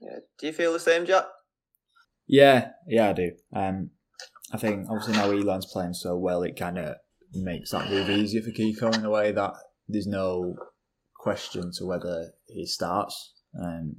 Yeah. 0.00 0.18
Do 0.38 0.46
you 0.46 0.52
feel 0.52 0.72
the 0.72 0.80
same, 0.80 1.06
Jack? 1.06 1.24
Yeah, 2.26 2.70
yeah, 2.86 3.10
I 3.10 3.12
do. 3.12 3.32
Um, 3.54 3.90
I 4.52 4.58
think 4.58 4.86
obviously 4.90 5.14
now 5.14 5.30
Illan's 5.30 5.72
playing 5.72 5.94
so 5.94 6.16
well, 6.16 6.42
it 6.42 6.58
kind 6.58 6.78
of 6.78 6.96
makes 7.32 7.70
that 7.70 7.90
move 7.90 8.10
easier 8.10 8.42
for 8.42 8.50
Kiko 8.50 8.94
in 8.94 9.04
a 9.04 9.10
way 9.10 9.32
that 9.32 9.54
there's 9.88 10.06
no 10.06 10.56
question 11.14 11.70
to 11.78 11.86
whether 11.86 12.32
he 12.46 12.66
starts. 12.66 13.32
Um, 13.60 13.96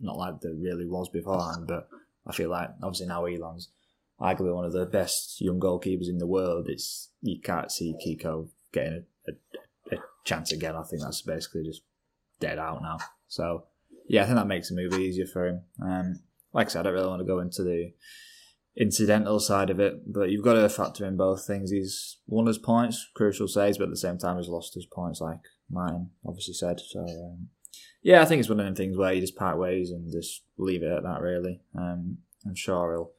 not 0.00 0.16
like 0.18 0.34
there 0.40 0.54
really 0.54 0.86
was 0.86 1.08
beforehand, 1.08 1.66
but 1.66 1.88
I 2.26 2.32
feel 2.32 2.50
like 2.50 2.68
obviously 2.82 3.06
now 3.06 3.26
Illan's 3.26 3.70
arguably 4.20 4.54
one 4.54 4.64
of 4.64 4.72
the 4.72 4.86
best 4.86 5.40
young 5.40 5.60
goalkeepers 5.60 6.08
in 6.08 6.18
the 6.18 6.26
world. 6.26 6.66
It's 6.68 7.10
you 7.22 7.40
can't 7.40 7.70
see 7.70 7.94
Kiko 8.04 8.48
getting 8.72 9.04
a, 9.28 9.32
a, 9.32 9.96
a 9.96 9.98
chance 10.24 10.52
again. 10.52 10.74
I 10.76 10.82
think 10.82 11.02
that's 11.02 11.22
basically 11.22 11.64
just 11.64 11.82
dead 12.40 12.58
out 12.58 12.82
now. 12.82 12.98
So 13.28 13.64
yeah, 14.08 14.22
I 14.22 14.26
think 14.26 14.36
that 14.36 14.46
makes 14.46 14.68
the 14.68 14.76
move 14.76 14.94
easier 14.94 15.26
for 15.26 15.46
him. 15.46 15.62
Um, 15.82 16.20
like 16.52 16.68
I 16.68 16.70
said, 16.70 16.80
I 16.80 16.82
don't 16.84 16.94
really 16.94 17.08
want 17.08 17.20
to 17.20 17.26
go 17.26 17.40
into 17.40 17.62
the 17.62 17.92
incidental 18.76 19.40
side 19.40 19.70
of 19.70 19.80
it, 19.80 20.12
but 20.12 20.30
you've 20.30 20.44
got 20.44 20.54
to 20.54 20.68
factor 20.68 21.06
in 21.06 21.16
both 21.16 21.46
things. 21.46 21.70
He's 21.70 22.18
won 22.26 22.46
his 22.46 22.58
points, 22.58 23.08
crucial 23.14 23.48
saves, 23.48 23.78
but 23.78 23.84
at 23.84 23.90
the 23.90 23.96
same 23.96 24.18
time, 24.18 24.36
he's 24.36 24.48
lost 24.48 24.74
his 24.74 24.86
points, 24.86 25.20
like 25.20 25.40
Martin 25.70 26.10
obviously 26.26 26.54
said. 26.54 26.80
So, 26.80 27.00
um, 27.00 27.48
yeah, 28.02 28.22
I 28.22 28.24
think 28.24 28.40
it's 28.40 28.48
one 28.48 28.60
of 28.60 28.66
them 28.66 28.74
things 28.74 28.96
where 28.96 29.12
you 29.12 29.20
just 29.20 29.36
part 29.36 29.58
ways 29.58 29.90
and 29.90 30.10
just 30.12 30.42
leave 30.56 30.82
it 30.82 30.92
at 30.92 31.02
that, 31.02 31.20
really. 31.20 31.60
Um, 31.76 32.18
I'm 32.46 32.54
sure 32.54 32.92
he'll 32.92 33.12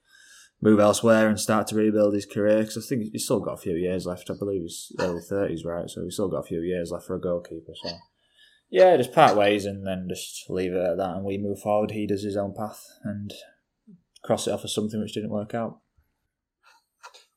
move 0.62 0.80
elsewhere 0.80 1.28
and 1.28 1.40
start 1.40 1.68
to 1.68 1.76
rebuild 1.76 2.14
his 2.14 2.26
career 2.26 2.60
because 2.60 2.78
I 2.78 2.82
think 2.88 3.12
he's 3.12 3.26
still 3.26 3.40
got 3.40 3.54
a 3.54 3.62
few 3.62 3.76
years 3.76 4.06
left. 4.06 4.30
I 4.30 4.34
believe 4.38 4.62
he's 4.62 4.92
early 5.00 5.22
30s, 5.22 5.66
right? 5.66 5.90
So 5.90 6.04
he's 6.04 6.16
still 6.16 6.30
got 6.30 6.40
a 6.40 6.48
few 6.48 6.62
years 6.62 6.92
left 6.92 7.06
for 7.06 7.16
a 7.16 7.22
goalkeeper. 7.22 7.74
So, 7.84 7.92
yeah, 8.70 8.98
just 8.98 9.14
part 9.14 9.38
ways 9.38 9.66
and 9.66 9.86
then 9.86 10.08
just 10.10 10.50
leave 10.50 10.74
it 10.74 10.84
at 10.84 10.98
that 10.98 11.16
and 11.16 11.26
we 11.26 11.38
move 11.38 11.60
forward. 11.60 11.92
He 11.92 12.08
does 12.08 12.24
his 12.24 12.38
own 12.38 12.54
path 12.56 12.84
and 13.04 13.32
cross 14.24 14.48
it 14.48 14.52
off 14.52 14.66
as 14.66 14.74
something 14.74 15.00
which 15.00 15.14
didn't 15.14 15.30
work 15.30 15.54
out. 15.54 15.80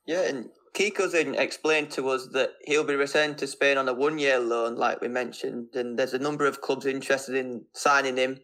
Yeah, 0.05 0.23
and 0.23 0.49
Kiko's 0.73 1.13
in 1.13 1.35
explained 1.35 1.91
to 1.91 2.09
us 2.09 2.27
that 2.33 2.53
he'll 2.65 2.83
be 2.83 2.95
returned 2.95 3.37
to 3.37 3.47
Spain 3.47 3.77
on 3.77 3.87
a 3.87 3.93
one 3.93 4.17
year 4.17 4.39
loan, 4.39 4.75
like 4.75 4.99
we 4.99 5.07
mentioned, 5.07 5.75
and 5.75 5.97
there's 5.97 6.13
a 6.13 6.19
number 6.19 6.45
of 6.45 6.61
clubs 6.61 6.85
interested 6.85 7.35
in 7.35 7.65
signing 7.73 8.17
him. 8.17 8.39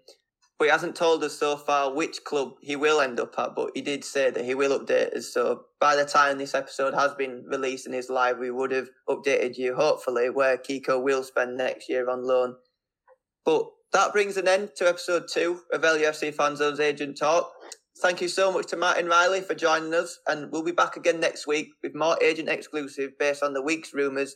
But 0.57 0.65
he 0.65 0.71
hasn't 0.71 0.95
told 0.95 1.23
us 1.23 1.37
so 1.37 1.55
far 1.55 1.93
which 1.93 2.23
club 2.23 2.53
he 2.61 2.75
will 2.75 2.99
end 2.99 3.19
up 3.19 3.37
at, 3.37 3.55
but 3.55 3.71
he 3.75 3.81
did 3.81 4.03
say 4.03 4.31
that 4.31 4.43
he 4.43 4.55
will 4.55 4.79
update 4.79 5.15
us. 5.15 5.31
So 5.31 5.65
by 5.79 5.95
the 5.95 6.05
time 6.05 6.37
this 6.37 6.55
episode 6.55 6.95
has 6.95 7.13
been 7.13 7.45
released 7.47 7.85
and 7.85 7.93
is 7.93 8.09
live, 8.09 8.39
we 8.39 8.49
would 8.49 8.71
have 8.71 8.89
updated 9.07 9.57
you, 9.57 9.75
hopefully, 9.75 10.31
where 10.31 10.57
Kiko 10.57 11.01
will 11.01 11.23
spend 11.23 11.57
next 11.57 11.89
year 11.89 12.09
on 12.09 12.25
loan. 12.25 12.55
But 13.45 13.67
that 13.93 14.13
brings 14.13 14.35
an 14.35 14.47
end 14.47 14.71
to 14.77 14.89
episode 14.89 15.25
two 15.31 15.61
of 15.71 15.81
LUFC 15.81 16.33
Fanzone's 16.33 16.79
Agent 16.79 17.17
Talk. 17.17 17.51
Thank 18.01 18.21
you 18.21 18.27
so 18.27 18.51
much 18.51 18.67
to 18.67 18.77
Martin 18.77 19.07
Riley 19.07 19.41
for 19.41 19.55
joining 19.55 19.93
us, 19.93 20.19
and 20.27 20.51
we'll 20.51 20.63
be 20.63 20.71
back 20.71 20.97
again 20.97 21.19
next 21.19 21.47
week 21.47 21.69
with 21.81 21.95
more 21.95 22.17
agent 22.21 22.49
exclusive 22.49 23.11
based 23.17 23.41
on 23.41 23.53
the 23.53 23.61
week's 23.61 23.93
rumours, 23.93 24.35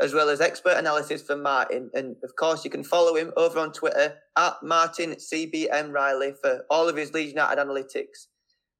as 0.00 0.12
well 0.12 0.28
as 0.28 0.40
expert 0.40 0.76
analysis 0.76 1.22
from 1.22 1.42
Martin. 1.42 1.90
And 1.94 2.16
of 2.24 2.34
course, 2.36 2.64
you 2.64 2.70
can 2.70 2.84
follow 2.84 3.14
him 3.16 3.32
over 3.36 3.58
on 3.58 3.72
Twitter 3.72 4.14
at 4.36 4.54
Martin 4.62 5.14
CBM 5.14 5.92
Riley 5.92 6.34
for 6.40 6.64
all 6.70 6.88
of 6.88 6.96
his 6.96 7.12
Leeds 7.12 7.32
United 7.32 7.60
analytics. 7.60 8.26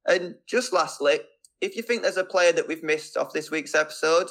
And 0.06 0.34
just 0.46 0.72
lastly, 0.72 1.20
if 1.60 1.76
you 1.76 1.82
think 1.82 2.02
there's 2.02 2.16
a 2.16 2.24
player 2.24 2.52
that 2.52 2.68
we've 2.68 2.82
missed 2.82 3.16
off 3.16 3.32
this 3.32 3.50
week's 3.50 3.74
episode, 3.74 4.28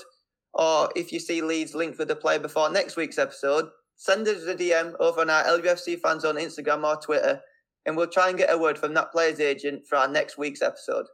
or 0.54 0.90
if 0.96 1.12
you 1.12 1.20
see 1.20 1.42
Leeds 1.42 1.74
linked 1.74 1.98
with 1.98 2.12
a 2.12 2.16
player 2.16 2.40
before 2.40 2.70
next 2.70 2.96
week's 2.96 3.18
episode, 3.18 3.70
send 3.96 4.28
us 4.28 4.44
a 4.44 4.56
DM 4.56 4.94
over 5.00 5.22
on 5.22 5.30
our 5.30 5.44
LUFC 5.46 6.00
Fanzone 6.00 6.42
Instagram 6.42 6.84
or 6.84 7.00
Twitter 7.02 7.42
and 7.86 7.98
we'll 7.98 8.08
try 8.08 8.30
and 8.30 8.38
get 8.38 8.52
a 8.52 8.58
word 8.58 8.78
from 8.78 8.94
that 8.94 9.12
player's 9.12 9.40
agent 9.40 9.88
for 9.88 9.98
our 9.98 10.08
next 10.08 10.38
week's 10.38 10.62
episode. 10.62 11.06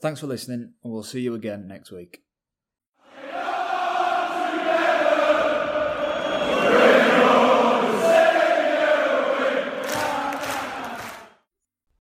Thanks 0.00 0.20
for 0.20 0.26
listening, 0.26 0.72
and 0.82 0.92
we'll 0.92 1.02
see 1.02 1.20
you 1.20 1.34
again 1.34 1.68
next 1.68 1.92
week. 1.92 2.22